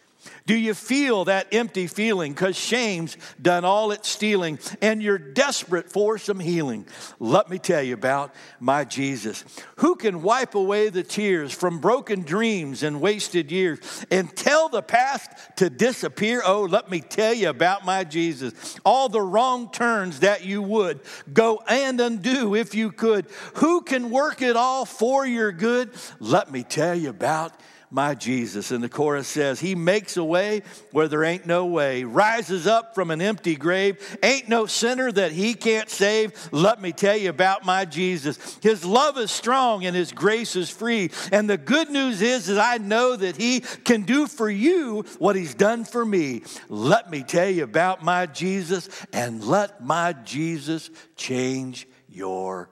Do 0.46 0.56
you 0.56 0.74
feel 0.74 1.26
that 1.26 1.54
empty 1.54 1.88
feeling 1.88 2.34
because 2.34 2.58
shame's 2.58 3.16
done 3.42 3.64
all 3.64 3.92
its 3.92 4.10
stealing 4.10 4.60
and 4.82 5.02
you're 5.02 5.18
desperate 5.18 5.90
for 5.90 6.18
some 6.18 6.40
healing? 6.40 6.86
Let 7.18 7.50
me 7.50 7.60
tell 7.60 7.82
you 7.82 7.94
about 7.94 8.36
my 8.60 8.84
Jesus. 8.84 9.46
Who 9.78 9.96
can 9.96 10.22
wipe 10.22 10.54
away 10.54 10.90
the 10.90 11.04
tears 11.04 11.54
from 11.54 11.80
broken 11.80 12.24
dreams 12.24 12.84
and 12.84 13.00
wasted 13.00 13.52
years 13.52 13.80
and 14.12 14.36
tell 14.36 14.68
the 14.68 14.82
past 14.82 15.32
to 15.58 15.70
disappear? 15.70 16.42
Oh, 16.46 16.64
let 16.64 16.92
me 16.92 17.00
tell 17.00 17.34
you 17.34 17.50
about 17.50 17.86
my 17.86 18.04
Jesus. 18.04 18.78
All 18.84 19.08
the 19.08 19.22
wrong 19.22 19.72
turns 19.72 20.20
that 20.20 20.44
you 20.44 20.62
would 20.62 21.00
go 21.32 21.64
and 21.70 22.02
undo 22.02 22.54
if 22.54 22.76
you 22.76 22.92
could. 22.92 23.28
Who 23.56 23.82
can 23.82 24.10
work 24.10 24.42
it 24.42 24.58
all 24.58 24.84
for 24.84 25.26
your 25.26 25.54
good? 25.54 25.92
Let 26.20 26.52
me 26.52 26.64
tell 26.64 26.96
you 26.96 27.10
about 27.10 27.54
my 27.94 28.16
Jesus. 28.16 28.72
And 28.72 28.84
the 28.84 28.90
chorus 28.90 29.28
says, 29.28 29.60
He 29.60 29.76
makes 29.76 30.18
a 30.18 30.24
way 30.24 30.64
where 30.92 31.08
there 31.08 31.24
ain't 31.24 31.46
no 31.46 31.68
way, 31.68 32.04
rises 32.04 32.66
up 32.66 32.96
from 32.96 33.12
an 33.12 33.22
empty 33.22 33.56
grave, 33.56 34.18
ain't 34.24 34.50
no 34.50 34.66
sinner 34.66 35.12
that 35.12 35.32
He 35.32 35.54
can't 35.54 35.90
save. 35.90 36.34
Let 36.52 36.82
me 36.82 36.92
tell 36.92 37.16
you 37.16 37.30
about 37.30 37.66
my 37.66 37.86
Jesus. 37.86 38.58
His 38.62 38.84
love 38.84 39.18
is 39.18 39.32
strong 39.32 39.86
and 39.86 39.96
His 39.96 40.12
grace 40.12 40.56
is 40.56 40.70
free. 40.70 41.12
And 41.32 41.50
the 41.50 41.58
good 41.58 41.92
news 41.92 42.22
is 42.22 42.48
that 42.48 42.60
I 42.60 42.84
know 42.84 43.16
that 43.16 43.38
He 43.38 43.60
can 43.60 44.02
do 44.02 44.28
for 44.28 44.50
you 44.50 45.06
what 45.20 45.36
He's 45.36 45.54
done 45.54 45.86
for 45.86 46.04
me. 46.04 46.44
Let 46.70 47.12
me 47.12 47.22
tell 47.24 47.50
you 47.50 47.64
about 47.64 48.04
my 48.04 48.26
Jesus 48.26 48.90
and 49.14 49.44
let 49.44 49.84
my 49.84 50.14
Jesus 50.14 50.90
change 51.16 51.88
your 52.10 52.70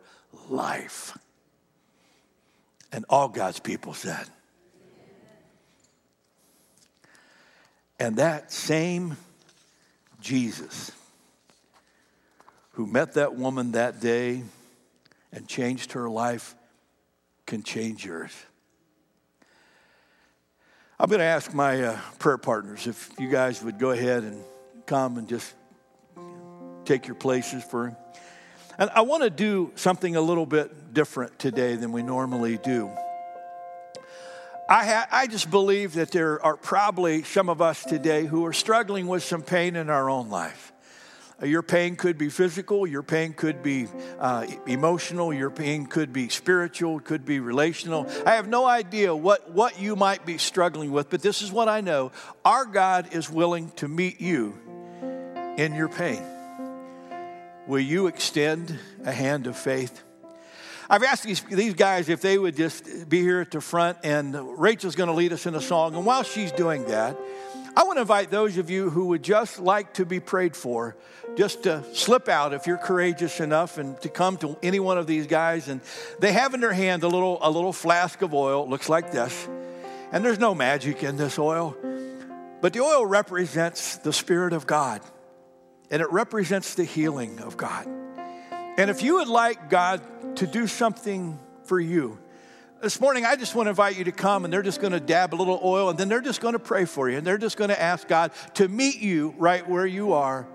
life. 0.49 1.17
And 2.91 3.05
all 3.07 3.29
God's 3.29 3.59
people 3.59 3.93
said, 3.93 4.25
And 8.01 8.15
that 8.15 8.51
same 8.51 9.15
Jesus 10.21 10.91
who 12.71 12.87
met 12.87 13.13
that 13.13 13.35
woman 13.35 13.73
that 13.73 13.99
day 13.99 14.41
and 15.31 15.47
changed 15.47 15.91
her 15.91 16.09
life 16.09 16.55
can 17.45 17.61
change 17.61 18.03
yours. 18.03 18.31
I'm 20.99 21.09
going 21.09 21.19
to 21.19 21.25
ask 21.25 21.53
my 21.53 21.79
uh, 21.79 21.99
prayer 22.17 22.39
partners 22.39 22.87
if 22.87 23.11
you 23.19 23.29
guys 23.29 23.61
would 23.61 23.77
go 23.77 23.91
ahead 23.91 24.23
and 24.23 24.43
come 24.87 25.19
and 25.19 25.29
just 25.29 25.53
take 26.85 27.05
your 27.05 27.15
places 27.15 27.63
for. 27.63 27.89
him. 27.89 27.95
And 28.79 28.89
I 28.95 29.01
want 29.01 29.21
to 29.21 29.29
do 29.29 29.73
something 29.75 30.15
a 30.15 30.21
little 30.21 30.47
bit 30.47 30.91
different 30.91 31.37
today 31.37 31.75
than 31.75 31.91
we 31.91 32.01
normally 32.01 32.57
do. 32.57 32.89
I, 34.71 34.85
ha- 34.85 35.07
I 35.11 35.27
just 35.27 35.51
believe 35.51 35.95
that 35.95 36.11
there 36.11 36.41
are 36.41 36.55
probably 36.55 37.23
some 37.23 37.49
of 37.49 37.61
us 37.61 37.83
today 37.83 38.25
who 38.25 38.45
are 38.45 38.53
struggling 38.53 39.05
with 39.05 39.21
some 39.21 39.41
pain 39.41 39.75
in 39.75 39.89
our 39.89 40.09
own 40.09 40.29
life. 40.29 40.71
Uh, 41.41 41.45
your 41.45 41.61
pain 41.61 41.97
could 41.97 42.17
be 42.17 42.29
physical, 42.29 42.87
your 42.87 43.03
pain 43.03 43.33
could 43.33 43.63
be 43.63 43.87
uh, 44.17 44.47
emotional, 44.65 45.33
your 45.33 45.49
pain 45.49 45.87
could 45.87 46.13
be 46.13 46.29
spiritual, 46.29 47.01
could 47.01 47.25
be 47.25 47.41
relational. 47.41 48.09
I 48.25 48.35
have 48.35 48.47
no 48.47 48.65
idea 48.65 49.13
what, 49.13 49.51
what 49.51 49.77
you 49.77 49.97
might 49.97 50.25
be 50.25 50.37
struggling 50.37 50.93
with, 50.93 51.09
but 51.09 51.21
this 51.21 51.41
is 51.41 51.51
what 51.51 51.67
I 51.67 51.81
know. 51.81 52.13
Our 52.45 52.63
God 52.63 53.13
is 53.13 53.29
willing 53.29 53.71
to 53.71 53.89
meet 53.89 54.21
you 54.21 54.57
in 55.57 55.75
your 55.75 55.89
pain. 55.89 56.23
Will 57.67 57.81
you 57.81 58.07
extend 58.07 58.79
a 59.03 59.11
hand 59.11 59.47
of 59.47 59.57
faith? 59.57 60.01
I've 60.91 61.03
asked 61.03 61.23
these, 61.23 61.39
these 61.43 61.73
guys 61.73 62.09
if 62.09 62.19
they 62.19 62.37
would 62.37 62.57
just 62.57 63.07
be 63.07 63.21
here 63.21 63.39
at 63.39 63.49
the 63.49 63.61
front, 63.61 63.99
and 64.03 64.35
Rachel's 64.59 64.95
going 64.95 65.07
to 65.07 65.13
lead 65.13 65.31
us 65.31 65.45
in 65.45 65.55
a 65.55 65.61
song. 65.61 65.95
And 65.95 66.05
while 66.05 66.23
she's 66.23 66.51
doing 66.51 66.83
that, 66.87 67.15
I 67.77 67.83
want 67.83 67.95
to 67.95 68.01
invite 68.01 68.29
those 68.29 68.57
of 68.57 68.69
you 68.69 68.89
who 68.89 69.05
would 69.05 69.23
just 69.23 69.57
like 69.57 69.93
to 69.93 70.05
be 70.05 70.19
prayed 70.19 70.53
for, 70.53 70.97
just 71.37 71.63
to 71.63 71.85
slip 71.93 72.27
out 72.27 72.53
if 72.53 72.67
you're 72.67 72.77
courageous 72.77 73.39
enough 73.39 73.77
and 73.77 74.01
to 74.01 74.09
come 74.09 74.35
to 74.39 74.57
any 74.61 74.81
one 74.81 74.97
of 74.97 75.07
these 75.07 75.27
guys. 75.27 75.69
And 75.69 75.79
they 76.19 76.33
have 76.33 76.53
in 76.53 76.59
their 76.59 76.73
hand 76.73 77.03
a 77.03 77.07
little, 77.07 77.37
a 77.41 77.49
little 77.49 77.71
flask 77.71 78.21
of 78.21 78.33
oil, 78.33 78.69
looks 78.69 78.89
like 78.89 79.13
this. 79.13 79.47
And 80.11 80.25
there's 80.25 80.39
no 80.39 80.53
magic 80.53 81.03
in 81.03 81.15
this 81.15 81.39
oil, 81.39 81.73
but 82.59 82.73
the 82.73 82.81
oil 82.81 83.05
represents 83.05 83.95
the 83.95 84.11
Spirit 84.11 84.51
of 84.51 84.67
God, 84.67 84.99
and 85.89 86.01
it 86.01 86.11
represents 86.11 86.75
the 86.75 86.83
healing 86.83 87.39
of 87.39 87.55
God. 87.55 88.00
And 88.81 88.89
if 88.89 89.03
you 89.03 89.17
would 89.17 89.27
like 89.27 89.69
God 89.69 90.01
to 90.37 90.47
do 90.47 90.65
something 90.65 91.37
for 91.65 91.79
you, 91.79 92.17
this 92.81 92.99
morning 92.99 93.25
I 93.25 93.35
just 93.35 93.53
want 93.53 93.67
to 93.67 93.69
invite 93.69 93.95
you 93.95 94.05
to 94.05 94.11
come 94.11 94.43
and 94.43 94.51
they're 94.51 94.63
just 94.63 94.81
going 94.81 94.93
to 94.93 94.99
dab 94.99 95.35
a 95.35 95.37
little 95.37 95.59
oil 95.63 95.91
and 95.91 95.99
then 95.99 96.09
they're 96.09 96.19
just 96.19 96.41
going 96.41 96.53
to 96.53 96.59
pray 96.59 96.85
for 96.85 97.07
you 97.07 97.19
and 97.19 97.27
they're 97.27 97.37
just 97.37 97.57
going 97.57 97.69
to 97.69 97.79
ask 97.79 98.07
God 98.07 98.31
to 98.55 98.67
meet 98.67 98.97
you 98.97 99.35
right 99.37 99.69
where 99.69 99.85
you 99.85 100.13
are 100.13 100.47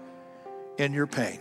in 0.77 0.93
your 0.93 1.07
pain. 1.07 1.39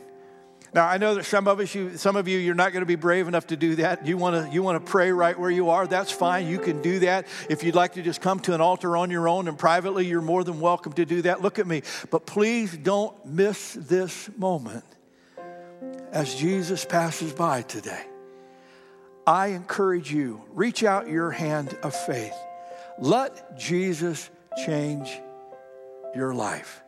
Now 0.75 0.85
I 0.85 0.97
know 0.97 1.15
that 1.15 1.23
some 1.23 1.47
of 1.47 1.59
us, 1.59 1.73
you, 1.73 1.97
some 1.97 2.15
of 2.15 2.27
you, 2.27 2.37
you're 2.37 2.53
not 2.53 2.71
going 2.71 2.83
to 2.83 2.87
be 2.87 2.93
brave 2.93 3.27
enough 3.27 3.47
to 3.47 3.57
do 3.57 3.77
that. 3.77 4.05
You 4.05 4.17
want 4.17 4.45
to, 4.45 4.53
you 4.53 4.61
want 4.61 4.85
to 4.85 4.91
pray 4.91 5.11
right 5.11 5.39
where 5.39 5.49
you 5.49 5.71
are. 5.71 5.87
That's 5.87 6.11
fine. 6.11 6.45
You 6.47 6.59
can 6.59 6.83
do 6.83 6.99
that. 6.99 7.25
If 7.49 7.63
you'd 7.63 7.73
like 7.73 7.93
to 7.93 8.03
just 8.03 8.21
come 8.21 8.41
to 8.41 8.53
an 8.53 8.61
altar 8.61 8.95
on 8.95 9.09
your 9.09 9.27
own 9.27 9.47
and 9.47 9.57
privately, 9.57 10.05
you're 10.05 10.21
more 10.21 10.43
than 10.43 10.59
welcome 10.59 10.93
to 10.93 11.05
do 11.07 11.23
that. 11.23 11.41
Look 11.41 11.57
at 11.57 11.65
me, 11.65 11.81
but 12.11 12.27
please 12.27 12.77
don't 12.77 13.25
miss 13.25 13.73
this 13.73 14.29
moment 14.37 14.83
as 16.11 16.35
Jesus 16.35 16.85
passes 16.85 17.33
by 17.33 17.61
today, 17.61 18.05
I 19.27 19.47
encourage 19.47 20.11
you, 20.11 20.43
reach 20.53 20.83
out 20.83 21.09
your 21.09 21.31
hand 21.31 21.77
of 21.83 21.95
faith. 21.95 22.35
Let 22.99 23.57
Jesus 23.57 24.29
change 24.65 25.09
your 26.15 26.33
life. 26.33 26.81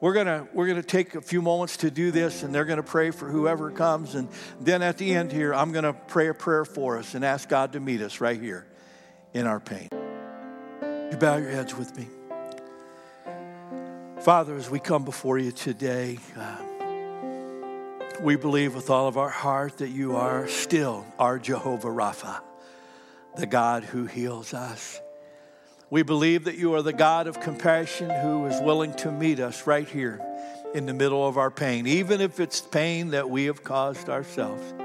We're 0.00 0.14
gonna, 0.14 0.48
we're 0.52 0.66
gonna 0.66 0.82
take 0.82 1.14
a 1.14 1.20
few 1.20 1.42
moments 1.42 1.76
to 1.78 1.90
do 1.90 2.10
this, 2.10 2.42
and 2.42 2.54
they're 2.54 2.64
to 2.78 2.82
pray 2.82 3.10
for 3.10 3.28
whoever 3.28 3.70
comes. 3.70 4.14
And 4.14 4.28
then 4.60 4.82
at 4.82 4.98
the 4.98 5.14
end 5.14 5.30
here, 5.30 5.54
I'm 5.54 5.72
to 5.84 5.92
pray 5.92 6.28
a 6.28 6.34
prayer 6.34 6.64
for 6.64 6.98
us 6.98 7.14
and 7.14 7.24
ask 7.24 7.48
God 7.48 7.74
to 7.74 7.80
meet 7.80 8.00
us 8.00 8.20
right 8.20 8.40
here 8.40 8.66
in 9.32 9.46
our 9.46 9.60
pain. 9.60 9.88
You 9.92 11.16
bow 11.18 11.36
your 11.36 11.50
heads 11.50 11.76
with 11.76 11.96
me. 11.96 12.08
Father, 14.22 14.56
as 14.56 14.70
we 14.70 14.78
come 14.78 15.04
before 15.04 15.38
you 15.38 15.52
today, 15.52 16.18
uh, 16.36 16.71
we 18.20 18.36
believe 18.36 18.74
with 18.74 18.90
all 18.90 19.08
of 19.08 19.16
our 19.16 19.28
heart 19.28 19.78
that 19.78 19.88
you 19.88 20.16
are 20.16 20.46
still 20.48 21.06
our 21.18 21.38
Jehovah 21.38 21.88
Rapha, 21.88 22.40
the 23.36 23.46
God 23.46 23.84
who 23.84 24.06
heals 24.06 24.54
us. 24.54 25.00
We 25.90 26.02
believe 26.02 26.44
that 26.44 26.56
you 26.56 26.74
are 26.74 26.82
the 26.82 26.92
God 26.92 27.26
of 27.26 27.40
compassion 27.40 28.10
who 28.10 28.46
is 28.46 28.60
willing 28.60 28.94
to 28.94 29.12
meet 29.12 29.40
us 29.40 29.66
right 29.66 29.88
here 29.88 30.20
in 30.74 30.86
the 30.86 30.94
middle 30.94 31.26
of 31.26 31.36
our 31.36 31.50
pain, 31.50 31.86
even 31.86 32.20
if 32.20 32.40
it's 32.40 32.60
pain 32.60 33.10
that 33.10 33.28
we 33.28 33.44
have 33.44 33.62
caused 33.62 34.08
ourselves. 34.08 34.81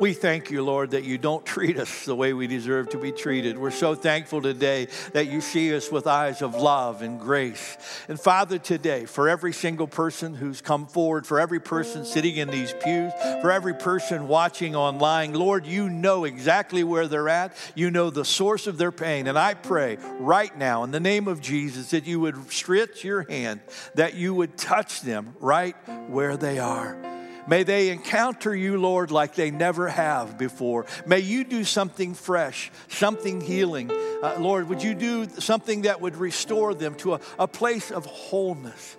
We 0.00 0.12
thank 0.12 0.50
you, 0.50 0.64
Lord, 0.64 0.90
that 0.90 1.04
you 1.04 1.18
don't 1.18 1.46
treat 1.46 1.78
us 1.78 2.04
the 2.04 2.16
way 2.16 2.32
we 2.32 2.48
deserve 2.48 2.88
to 2.90 2.98
be 2.98 3.12
treated. 3.12 3.56
We're 3.56 3.70
so 3.70 3.94
thankful 3.94 4.42
today 4.42 4.88
that 5.12 5.28
you 5.28 5.40
see 5.40 5.74
us 5.74 5.90
with 5.90 6.08
eyes 6.08 6.42
of 6.42 6.56
love 6.56 7.00
and 7.02 7.20
grace. 7.20 7.76
And 8.08 8.18
Father, 8.18 8.58
today, 8.58 9.04
for 9.04 9.28
every 9.28 9.52
single 9.52 9.86
person 9.86 10.34
who's 10.34 10.60
come 10.60 10.88
forward, 10.88 11.28
for 11.28 11.38
every 11.38 11.60
person 11.60 12.04
sitting 12.04 12.36
in 12.36 12.50
these 12.50 12.74
pews, 12.82 13.12
for 13.40 13.52
every 13.52 13.74
person 13.74 14.26
watching 14.26 14.74
online, 14.74 15.32
Lord, 15.32 15.64
you 15.64 15.88
know 15.88 16.24
exactly 16.24 16.82
where 16.82 17.06
they're 17.06 17.28
at. 17.28 17.56
You 17.76 17.92
know 17.92 18.10
the 18.10 18.24
source 18.24 18.66
of 18.66 18.78
their 18.78 18.92
pain. 18.92 19.28
And 19.28 19.38
I 19.38 19.54
pray 19.54 19.98
right 20.18 20.56
now, 20.58 20.82
in 20.82 20.90
the 20.90 20.98
name 20.98 21.28
of 21.28 21.40
Jesus, 21.40 21.90
that 21.90 22.04
you 22.04 22.18
would 22.18 22.50
stretch 22.50 23.04
your 23.04 23.22
hand, 23.30 23.60
that 23.94 24.14
you 24.14 24.34
would 24.34 24.56
touch 24.56 25.02
them 25.02 25.36
right 25.38 25.76
where 26.08 26.36
they 26.36 26.58
are. 26.58 27.13
May 27.46 27.62
they 27.62 27.90
encounter 27.90 28.54
you, 28.54 28.78
Lord, 28.78 29.10
like 29.10 29.34
they 29.34 29.50
never 29.50 29.88
have 29.88 30.38
before. 30.38 30.86
May 31.06 31.20
you 31.20 31.44
do 31.44 31.64
something 31.64 32.14
fresh, 32.14 32.70
something 32.88 33.40
healing. 33.40 33.90
Uh, 33.90 34.36
Lord, 34.38 34.68
would 34.68 34.82
you 34.82 34.94
do 34.94 35.28
something 35.28 35.82
that 35.82 36.00
would 36.00 36.16
restore 36.16 36.74
them 36.74 36.94
to 36.96 37.14
a, 37.14 37.20
a 37.38 37.48
place 37.48 37.90
of 37.90 38.06
wholeness? 38.06 38.96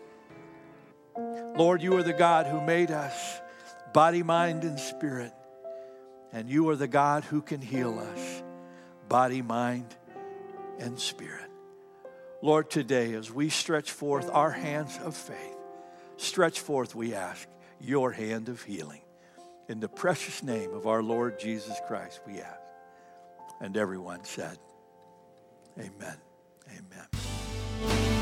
Lord, 1.18 1.82
you 1.82 1.96
are 1.98 2.04
the 2.04 2.14
God 2.14 2.46
who 2.46 2.62
made 2.62 2.92
us, 2.92 3.40
body, 3.94 4.22
mind, 4.22 4.64
and 4.64 4.80
spirit. 4.80 5.32
And 6.32 6.50
you 6.50 6.70
are 6.70 6.76
the 6.76 6.88
God 6.88 7.24
who 7.24 7.42
can 7.42 7.62
heal 7.62 7.98
us, 7.98 8.44
body, 9.08 9.42
mind, 9.42 9.96
and 10.80 11.00
spirit. 11.00 11.50
Lord, 12.42 12.70
today, 12.70 13.14
as 13.14 13.32
we 13.32 13.50
stretch 13.50 13.92
forth 13.92 14.30
our 14.32 14.52
hands 14.52 15.00
of 15.02 15.16
faith, 15.16 15.56
stretch 16.18 16.60
forth, 16.60 16.94
we 16.94 17.16
ask 17.16 17.48
your 17.86 18.12
hand 18.12 18.50
of 18.50 18.62
healing. 18.64 19.02
In 19.70 19.80
the 19.80 19.88
precious 19.88 20.44
name 20.44 20.74
of 20.74 20.88
our 20.88 21.02
Lord 21.02 21.40
Jesus 21.40 21.78
Christ, 21.88 22.22
we 22.26 22.40
ask. 22.40 22.60
And 23.62 23.78
everyone 23.78 24.24
said, 24.24 24.58
Amen. 25.78 26.18
Amen. 26.70 28.15